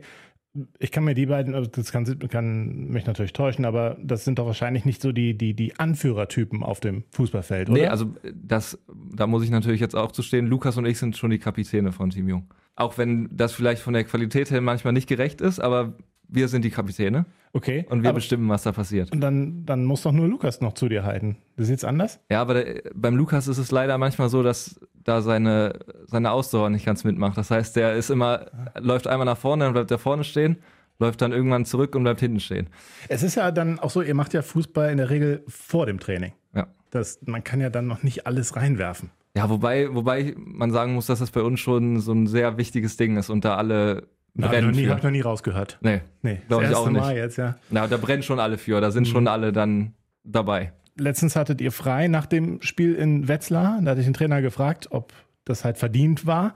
[0.77, 4.37] Ich kann mir die beiden, also das kann, kann mich natürlich täuschen, aber das sind
[4.37, 7.81] doch wahrscheinlich nicht so die, die, die Anführertypen auf dem Fußballfeld, oder?
[7.81, 8.77] Nee, also das,
[9.15, 10.45] da muss ich natürlich jetzt auch zu stehen.
[10.45, 12.53] Lukas und ich sind schon die Kapitäne von Team Jung.
[12.75, 15.97] Auch wenn das vielleicht von der Qualität her manchmal nicht gerecht ist, aber
[16.33, 17.85] wir sind die Kapitäne okay.
[17.89, 19.11] und wir aber, bestimmen, was da passiert.
[19.11, 21.37] und dann, dann muss doch nur Lukas noch zu dir halten.
[21.55, 22.19] Das ist jetzt anders?
[22.29, 26.69] Ja, aber der, beim Lukas ist es leider manchmal so, dass da seine, seine Ausdauer
[26.69, 27.37] nicht ganz mitmacht.
[27.37, 28.47] Das heißt, der ist immer,
[28.79, 30.57] läuft einmal nach vorne, dann bleibt er vorne stehen,
[30.99, 32.67] läuft dann irgendwann zurück und bleibt hinten stehen.
[33.09, 35.99] Es ist ja dann auch so, ihr macht ja Fußball in der Regel vor dem
[35.99, 36.33] Training.
[36.55, 36.67] Ja.
[36.89, 39.11] Das, man kann ja dann noch nicht alles reinwerfen.
[39.35, 42.97] Ja, wobei, wobei man sagen muss, dass das bei uns schon so ein sehr wichtiges
[42.97, 44.07] Ding ist und da alle
[44.41, 44.91] Hab ich, noch nie, für.
[44.91, 45.77] hab noch nie rausgehört.
[45.81, 46.99] Nee, Nee, Glaub das ich auch nicht.
[47.01, 47.55] Mal jetzt, ja.
[47.69, 49.11] na, da brennen schon alle für, da sind Mhm.
[49.11, 50.73] schon alle dann dabei.
[50.97, 53.79] Letztens hattet ihr frei nach dem Spiel in Wetzlar.
[53.83, 55.11] Da hatte ich den Trainer gefragt, ob
[55.45, 56.53] das halt verdient war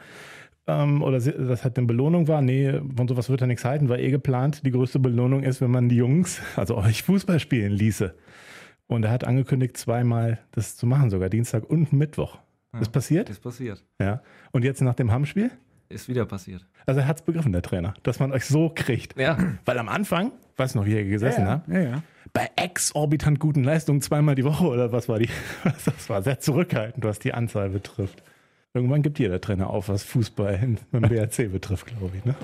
[0.67, 2.41] ähm, oder das halt eine Belohnung war.
[2.41, 4.65] Nee, von sowas wird er nichts halten, war eh geplant.
[4.65, 8.15] Die größte Belohnung ist, wenn man die Jungs, also euch Fußball spielen ließe.
[8.87, 12.37] Und er hat angekündigt, zweimal das zu machen, sogar Dienstag und Mittwoch.
[12.79, 13.29] Ist passiert?
[13.29, 13.83] Ist passiert.
[13.99, 14.21] Ja.
[14.51, 15.49] Und jetzt nach dem Hamm-Spiel?
[15.89, 16.65] Ist wieder passiert.
[16.85, 19.17] Also er hat es begriffen, der Trainer, dass man euch so kriegt.
[19.17, 19.37] Ja.
[19.65, 22.03] Weil am Anfang, weiß noch, wie ihr gesessen ja, habt, ja, ja.
[22.33, 25.29] bei exorbitant guten Leistungen zweimal die Woche oder was war die?
[25.85, 28.21] Das war sehr zurückhaltend, was die Anzahl betrifft.
[28.73, 32.25] Irgendwann gibt jeder Trainer auf, was Fußball in- beim BRC betrifft, glaube ich.
[32.25, 32.35] Ne?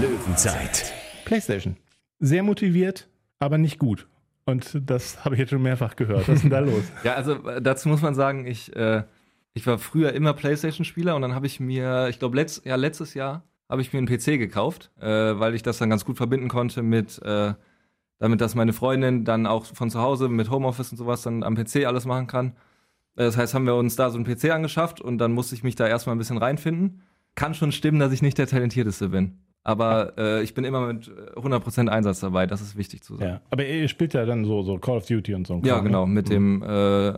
[0.00, 0.92] Löwenzeit.
[1.24, 1.76] PlayStation.
[2.18, 4.06] Sehr motiviert, aber nicht gut.
[4.44, 6.26] Und das habe ich jetzt schon mehrfach gehört.
[6.28, 6.82] Was ist denn da los?
[7.04, 9.02] Ja, also äh, dazu muss man sagen, ich, äh,
[9.58, 13.14] ich war früher immer Playstation-Spieler und dann habe ich mir, ich glaube, letzt, ja, letztes
[13.14, 16.48] Jahr habe ich mir einen PC gekauft, äh, weil ich das dann ganz gut verbinden
[16.48, 17.54] konnte mit, äh,
[18.20, 21.54] damit, dass meine Freundin dann auch von zu Hause mit Homeoffice und sowas dann am
[21.56, 22.52] PC alles machen kann.
[23.16, 25.64] Äh, Das heißt, haben wir uns da so einen PC angeschafft und dann musste ich
[25.64, 27.02] mich da erstmal ein bisschen reinfinden.
[27.34, 29.38] Kann schon stimmen, dass ich nicht der Talentierteste bin.
[29.64, 33.30] Aber äh, ich bin immer mit äh, 100% Einsatz dabei, das ist wichtig zu sagen.
[33.32, 33.40] Ja.
[33.50, 35.54] Aber ihr spielt ja dann so, so Call of Duty und so.
[35.54, 36.12] ein Ja, Kram, genau, ne?
[36.14, 37.12] mit dem, äh,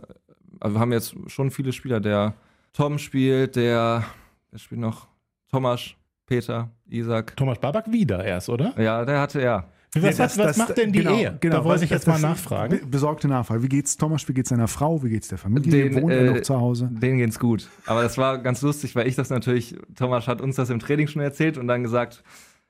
[0.61, 2.33] also wir haben jetzt schon viele Spieler, der
[2.73, 4.03] Tom spielt, der,
[4.51, 5.07] der spielt noch
[5.49, 5.81] Thomas,
[6.25, 7.35] Peter, Isaac.
[7.35, 8.73] Thomas Babak wieder erst, oder?
[8.81, 9.65] Ja, der hatte, ja.
[9.93, 11.37] Was, Ja, was, was macht denn die genau, Ehe?
[11.41, 12.79] Genau, da wollte ich jetzt das- mal nachfragen.
[12.79, 13.61] be- Besorgte Nachfrage.
[13.61, 14.25] Wie geht's Thomas?
[14.29, 15.03] Wie geht's seiner Frau?
[15.03, 15.89] Wie geht's der Familie?
[15.89, 16.89] Den, Wohnt er äh, noch zu Hause?
[16.93, 17.67] Denen geht's gut.
[17.85, 21.07] Aber das war ganz lustig, weil ich das natürlich, Thomas hat uns das im Training
[21.07, 22.23] schon erzählt und dann gesagt,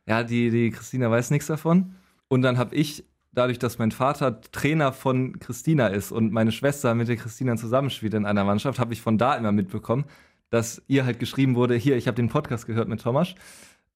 [0.07, 1.93] ja, die, die Christina weiß nichts davon.
[2.27, 6.93] Und dann habe ich, dadurch, dass mein Vater Trainer von Christina ist und meine Schwester
[6.95, 10.05] mit der Christina zusammenspielt in einer Mannschaft, habe ich von da immer mitbekommen,
[10.49, 13.35] dass ihr halt geschrieben wurde, hier, ich habe den Podcast gehört mit Thomas.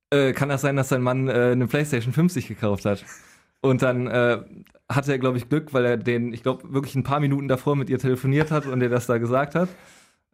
[0.10, 3.04] Äh, kann das sein, dass sein Mann äh, eine PlayStation 50 gekauft hat?
[3.62, 4.40] Und dann äh,
[4.90, 7.76] hatte er, glaube ich, Glück, weil er den, ich glaube, wirklich ein paar Minuten davor
[7.76, 9.70] mit ihr telefoniert hat und ihr das da gesagt hat.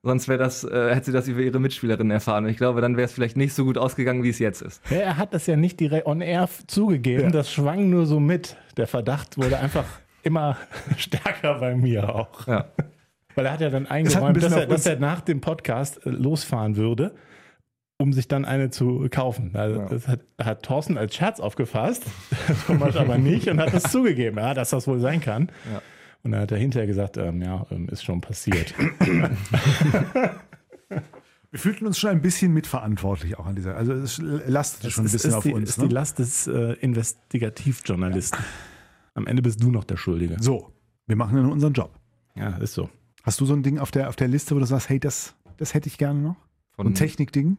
[0.04, 2.46] Sonst wäre das, äh, hätte sie das über ihre Mitspielerin erfahren.
[2.46, 4.82] Und ich glaube, dann wäre es vielleicht nicht so gut ausgegangen, wie es jetzt ist.
[4.90, 8.58] Ja, er hat das ja nicht direkt on air zugegeben, das schwang nur so mit.
[8.78, 9.86] Der Verdacht wurde einfach
[10.24, 10.58] immer
[10.98, 12.48] stärker bei mir auch.
[12.48, 12.66] Ja.
[13.36, 16.06] Weil er hat ja dann ein eingeräumt, bisschen dass er, dass er nach dem Podcast
[16.06, 17.16] äh, losfahren würde,
[17.98, 19.52] um sich dann eine zu kaufen.
[19.56, 19.88] Also, Ja.
[19.88, 22.04] Das hat, hat Thorsten als Scherz aufgefasst,
[22.68, 25.50] Thomas aber nicht und hat es zugegeben, ja, dass das wohl sein kann.
[25.72, 25.82] Ja.
[26.24, 28.74] Und dann hat er hinterher gesagt, ähm, ja, ähm, ist schon passiert.
[31.52, 33.76] Wir fühlten uns schon ein bisschen mitverantwortlich auch an dieser.
[33.76, 35.70] Also es lastete schon ein Das bisschen ist auf die, uns.
[35.72, 35.88] ist Ne?
[35.90, 38.40] die Last des äh, Investigativjournalisten.
[39.16, 40.38] Am Ende bist du noch der Schuldige.
[40.40, 40.72] So,
[41.08, 42.00] wir machen dann unseren Job.
[42.36, 42.90] Ja, ist so.
[43.24, 45.36] Hast du so ein Ding auf der, auf der Liste, wo du sagst, hey, das,
[45.58, 46.38] das hätte ich gerne noch?
[46.72, 47.58] Von, Und Technikding?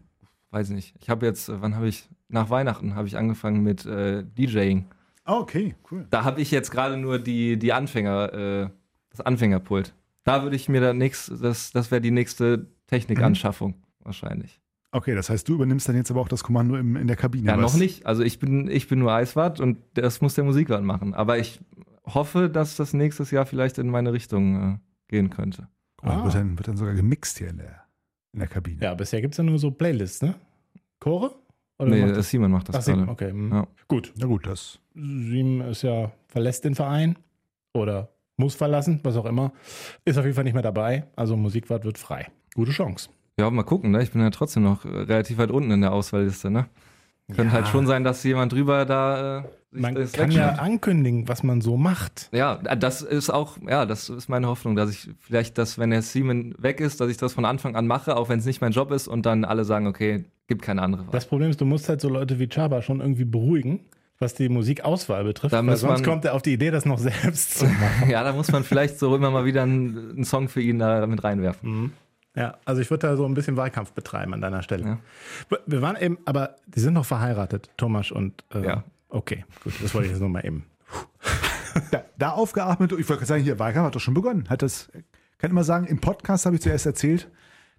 [0.50, 0.94] weiß nicht.
[1.00, 4.86] Ich habe jetzt, äh, wann habe ich, nach Weihnachten habe ich angefangen mit äh, DJing.
[5.24, 6.06] Ah, okay, cool.
[6.10, 8.70] Da habe ich jetzt gerade nur die, die Anfänger, äh,
[9.10, 9.94] das Anfängerpult.
[10.24, 13.74] Da würde ich mir dann nächst, das, das wäre die nächste Technikanschaffung
[14.04, 14.60] wahrscheinlich.
[14.94, 17.48] Okay, das heißt, du übernimmst dann jetzt aber auch das Kommando im, in der Kabine.
[17.50, 17.72] Ja, was?
[17.72, 18.04] noch nicht.
[18.04, 21.14] Also ich bin, ich bin nur Eiswart und das muss der Musikwart machen.
[21.14, 21.60] Aber ich
[22.04, 24.78] hoffe, dass das nächstes Jahr vielleicht in meine Richtung äh,
[25.08, 25.68] gehen könnte.
[26.02, 26.24] Mal, Ah.
[26.24, 27.84] wird, dann, wird dann sogar gemixt hier in der,
[28.32, 28.82] in der Kabine.
[28.82, 30.34] Ja, bisher gibt es ja nur so Playlists, ne?
[31.00, 31.34] Chore?
[31.78, 32.28] Oder nee, macht das?
[32.28, 33.12] Simon macht das Ach, Simon, gerade.
[33.12, 33.30] okay.
[33.30, 33.50] hm.
[33.52, 33.66] Ja.
[33.88, 34.12] Gut.
[34.18, 34.78] Na gut, das.
[34.94, 37.16] Simon ist ja, verlässt den Verein
[37.72, 39.52] oder muss verlassen, was auch immer.
[40.04, 41.04] Ist auf jeden Fall nicht mehr dabei.
[41.16, 42.28] Also Musikwart wird frei.
[42.54, 43.08] Gute Chance.
[43.38, 44.02] Ja, mal gucken, ne?
[44.02, 46.66] Ich bin ja trotzdem noch äh, relativ weit unten in der Auswahlliste, ne?
[47.34, 51.62] Könnte halt schon sein, dass jemand drüber da äh, Man kann ja ankündigen, was man
[51.62, 52.28] so macht.
[52.32, 56.02] Ja, das ist auch, ja, das ist meine Hoffnung, dass ich vielleicht, dass wenn der
[56.02, 58.72] Simon weg ist, dass ich das von Anfang an mache, auch wenn es nicht mein
[58.72, 61.12] Job ist und dann alle sagen, okay, gibt keine andere Wahl.
[61.12, 63.80] Das Problem ist, du musst halt so Leute wie Chaba schon irgendwie beruhigen,
[64.18, 65.54] was die Musikauswahl betrifft.
[65.54, 68.08] Da sonst man- kommt er auf die Idee, das noch selbst zu machen.
[68.10, 71.06] ja, da muss man vielleicht so immer mal wieder einen, einen Song für ihn da
[71.06, 71.92] mit reinwerfen.
[72.34, 74.84] Ja, also ich würde da so ein bisschen Wahlkampf betreiben an deiner Stelle.
[75.50, 75.58] Ja.
[75.66, 78.84] Wir waren eben, aber die sind noch verheiratet, Thomas und äh, Ja.
[79.10, 80.64] Okay, gut, das wollte ich jetzt nochmal eben.
[81.90, 84.48] Da, da aufgeatmet, ich wollte gerade sagen, hier, Wahlkampf hat doch schon begonnen.
[84.48, 84.88] Hat das,
[85.38, 87.30] kann ich mal sagen, im Podcast habe ich zuerst erzählt,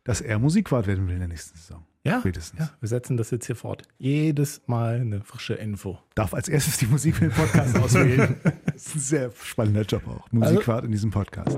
[0.03, 1.83] dass er Musikwart werden will in der nächsten Saison.
[2.05, 2.59] Ja, Spätestens.
[2.59, 3.83] ja, wir setzen das jetzt hier fort.
[3.97, 5.97] Jedes Mal eine frische Info.
[6.15, 8.35] Darf als erstes die Musik für den Podcast auswählen.
[8.65, 10.29] Das ist ein sehr spannender Job auch.
[10.31, 11.57] Musikwart in diesem Podcast.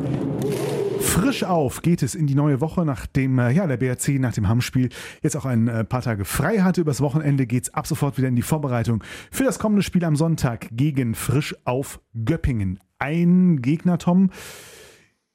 [1.06, 4.50] Frisch auf geht es in die neue Woche, nachdem äh, ja, der BRC nach dem
[4.50, 4.90] Hamm-Spiel
[5.22, 6.82] jetzt auch ein äh, paar Tage frei hatte.
[6.82, 10.16] Übers Wochenende geht es ab sofort wieder in die Vorbereitung für das kommende Spiel am
[10.16, 12.80] Sonntag gegen Frisch auf Göppingen.
[13.00, 14.32] Ein Gegner, Tom,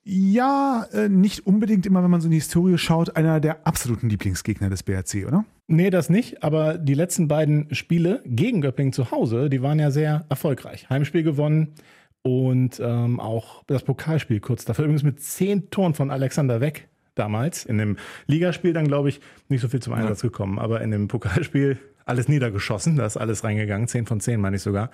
[0.03, 4.09] ja, äh, nicht unbedingt immer, wenn man so in die Historie schaut, einer der absoluten
[4.09, 5.45] Lieblingsgegner des BRC, oder?
[5.69, 9.91] Nee, das nicht, aber die letzten beiden Spiele gegen Göppingen zu Hause, die waren ja
[9.91, 10.91] sehr erfolgreich.
[10.91, 11.75] Heimspiel gewonnen
[12.23, 14.85] und ähm, auch das Pokalspiel kurz dafür.
[14.85, 17.65] Übrigens mit zehn Toren von Alexander Weg damals.
[17.65, 17.97] In dem
[18.27, 22.29] Ligaspiel dann, glaube ich, nicht so viel zum Einsatz gekommen, aber in dem Pokalspiel alles
[22.29, 22.97] niedergeschossen.
[22.97, 23.89] Da ist alles reingegangen.
[23.89, 24.91] Zehn von zehn, meine ich sogar.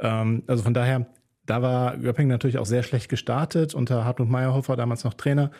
[0.00, 1.06] Ähm, also von daher,
[1.44, 5.50] da war Göppingen natürlich auch sehr schlecht gestartet unter Hartmut Meyerhofer, damals noch Trainer.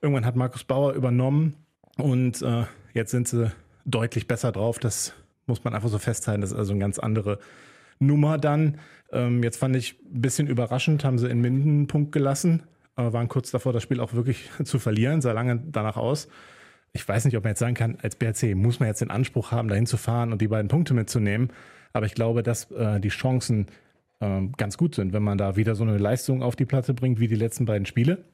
[0.00, 1.54] Irgendwann hat Markus Bauer übernommen
[1.96, 2.64] und äh,
[2.94, 3.50] jetzt sind sie
[3.84, 4.78] deutlich besser drauf.
[4.78, 5.14] Das
[5.46, 6.40] muss man einfach so festhalten.
[6.40, 7.38] Das ist also eine ganz andere
[7.98, 8.78] Nummer dann.
[9.12, 12.62] Ähm, jetzt fand ich ein bisschen überraschend, haben sie in Minden einen Punkt gelassen,
[12.96, 16.28] äh, waren kurz davor, das Spiel auch wirklich zu verlieren, sah lange danach aus.
[16.92, 19.50] Ich weiß nicht, ob man jetzt sagen kann, als BRC muss man jetzt den Anspruch
[19.52, 21.50] haben, dahin zu fahren und die beiden Punkte mitzunehmen.
[21.92, 23.66] Aber ich glaube, dass äh, die Chancen
[24.20, 27.20] ähm, ganz gut sind, wenn man da wieder so eine Leistung auf die Platte bringt
[27.20, 28.24] wie die letzten beiden Spiele.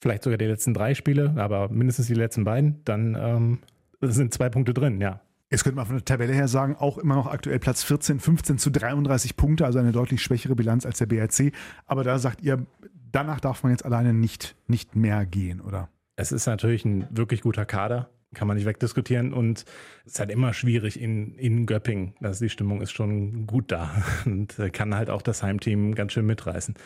[0.00, 3.58] Vielleicht sogar die letzten drei Spiele, aber mindestens die letzten beiden, dann ähm,
[4.00, 5.20] sind zwei Punkte drin, ja.
[5.52, 8.56] Jetzt könnte man von der Tabelle her sagen, auch immer noch aktuell Platz 14, 15
[8.56, 11.52] zu 33 Punkte, also eine deutlich schwächere Bilanz als der BRC.
[11.84, 12.66] Aber da sagt ihr,
[13.12, 15.90] danach darf man jetzt alleine nicht, nicht mehr gehen, oder?
[16.16, 19.34] Es ist natürlich ein wirklich guter Kader, kann man nicht wegdiskutieren.
[19.34, 19.66] Und
[20.06, 22.14] es ist halt immer schwierig in, in Göppingen.
[22.22, 23.90] Also die Stimmung ist schon gut da
[24.24, 26.76] und kann halt auch das Heimteam ganz schön mitreißen.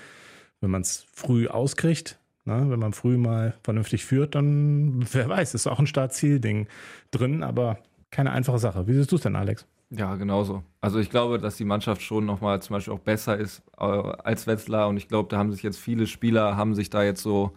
[0.61, 5.55] Wenn man es früh auskriegt, na, wenn man früh mal vernünftig führt, dann, wer weiß,
[5.55, 6.67] ist auch ein Start-Ziel-Ding
[7.12, 7.79] drin, aber
[8.11, 8.87] keine einfache Sache.
[8.87, 9.67] Wie siehst du es denn, Alex?
[9.91, 10.63] Ja, genauso.
[10.81, 14.47] Also ich glaube, dass die Mannschaft schon nochmal zum Beispiel auch besser ist äh, als
[14.47, 17.53] Wetzlar und ich glaube, da haben sich jetzt viele Spieler, haben sich da jetzt so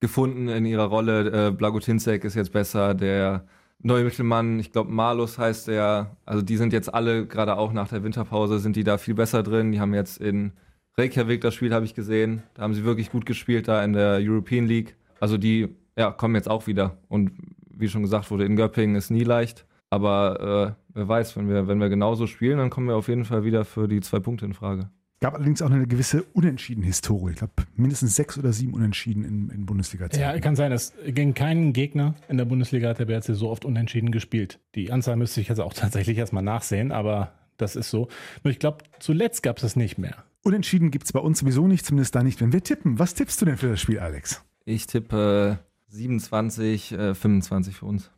[0.00, 1.48] gefunden in ihrer Rolle.
[1.48, 3.46] Äh, Blagotinzek ist jetzt besser, der
[3.80, 7.88] neue Mittelmann, ich glaube Malus heißt der, also die sind jetzt alle, gerade auch nach
[7.88, 9.72] der Winterpause, sind die da viel besser drin.
[9.72, 10.52] Die haben jetzt in
[10.96, 12.42] Reykjavik das Spiel, habe ich gesehen.
[12.54, 14.96] Da haben sie wirklich gut gespielt, da in der European League.
[15.20, 16.96] Also die ja, kommen jetzt auch wieder.
[17.08, 17.32] Und
[17.70, 19.66] wie schon gesagt wurde, in Göppingen ist nie leicht.
[19.94, 23.24] Aber äh, wer weiß, wenn wir, wenn wir genauso spielen, dann kommen wir auf jeden
[23.24, 24.90] Fall wieder für die zwei Punkte in Frage.
[25.20, 27.30] Gab allerdings auch eine gewisse Unentschieden-Historie.
[27.30, 30.18] Ich glaube, mindestens sechs oder sieben Unentschieden in, in bundesliga -Zeiten.
[30.18, 33.64] Ja, kann sein, dass gegen keinen Gegner in der Bundesliga hat der BRC so oft
[33.64, 34.58] unentschieden gespielt.
[34.74, 38.08] Die Anzahl müsste ich jetzt auch tatsächlich erstmal nachsehen, aber das ist so.
[38.42, 40.24] Nur ich glaube, zuletzt gab es das nicht mehr.
[40.42, 42.98] Unentschieden gibt es bei uns sowieso nicht, zumindest da nicht, wenn wir tippen.
[42.98, 44.44] Was tippst du denn für das Spiel, Alex?
[44.64, 48.10] Ich tippe 27, äh, 25 für uns.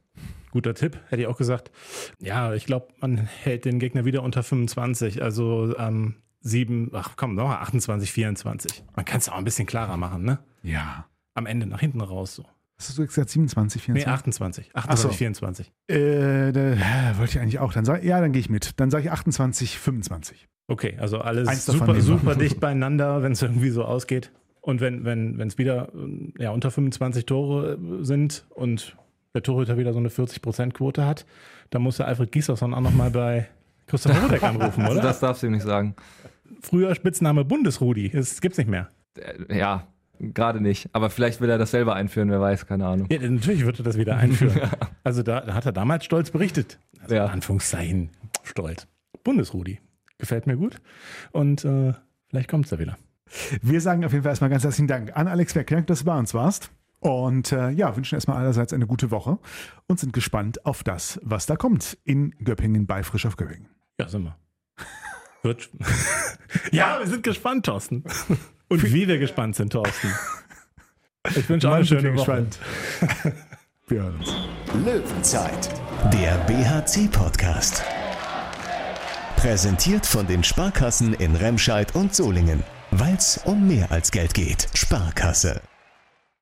[0.57, 1.71] Guter Tipp, hätte ich auch gesagt.
[2.19, 5.23] Ja, ich glaube, man hält den Gegner wieder unter 25.
[5.23, 8.83] Also ähm, 7, ach komm, noch 28, 24.
[8.97, 10.39] Man kann es auch ein bisschen klarer machen, ne?
[10.63, 11.05] Ja.
[11.35, 12.47] Am Ende nach hinten raus so.
[12.79, 13.29] Hast du gesagt?
[13.29, 14.07] 27, 24?
[14.07, 14.75] Nee, 28.
[14.75, 15.13] 28, so.
[15.15, 15.73] 24.
[15.89, 17.75] Äh, da, wollte ich eigentlich auch.
[17.75, 18.81] Dann sag, ja, dann gehe ich mit.
[18.81, 20.49] Dann sage ich 28, 25.
[20.69, 24.33] Okay, also alles Eins super, super dicht beieinander, wenn es irgendwie so ausgeht.
[24.63, 25.93] Und wenn wenn wenn, es wieder
[26.39, 28.97] ja, unter 25 Tore äh, sind und
[29.37, 31.25] der Torhüter wieder so eine 40%-Quote hat,
[31.71, 33.49] dann muss der Alfred Gieslersson auch nochmal bei
[33.87, 35.03] Christopher Rudek anrufen, Also oder?
[35.03, 35.95] das darfst du ihm nicht sagen.
[36.61, 38.09] Früher Spitzname Bundesrudi.
[38.11, 38.89] Das gibt's nicht mehr.
[39.19, 39.87] Äh, Ja,
[40.19, 40.89] gerade nicht.
[40.93, 43.07] Aber vielleicht will er das selber einführen, wer weiß, keine Ahnung.
[43.11, 44.61] Ja, natürlich wird er das wieder einführen.
[45.05, 46.81] Also da, da hat er damals stolz berichtet.
[47.01, 47.27] Also Ja.
[47.27, 48.11] in Anführungszeichen
[48.43, 48.89] stolz.
[49.23, 49.79] Bundesrudi.
[50.19, 50.81] Gefällt mir gut.
[51.31, 51.93] Und äh,
[52.29, 52.97] vielleicht kommt's da wieder.
[53.63, 56.19] Wir sagen auf jeden Fall erstmal ganz herzlichen Dank an Alex Werknack, dass du bei
[56.19, 56.71] uns warst.
[57.01, 59.39] Und äh, ja, wünschen erstmal allerseits eine gute Woche
[59.87, 63.69] und sind gespannt auf das, was da kommt in Göppingen bei Frisch auf Göppingen.
[63.99, 64.37] Ja, sind wir.
[65.43, 65.71] Wird.
[66.73, 68.05] ja, wir sind gespannt, Thorsten.
[68.69, 70.13] Und wie wir gespannt sind, Thorsten.
[71.37, 72.45] Ich wünsche auch eine schöne Woche.
[72.45, 72.59] gespannt.
[73.89, 74.35] Wir hören uns.
[74.85, 75.71] Löwenzeit,
[76.13, 77.85] der BHC-Podcast.
[79.37, 82.65] Präsentiert von den Sparkassen in Remscheid und Solingen.
[82.91, 84.67] Weil es um mehr als Geld geht.
[84.75, 85.61] Sparkasse.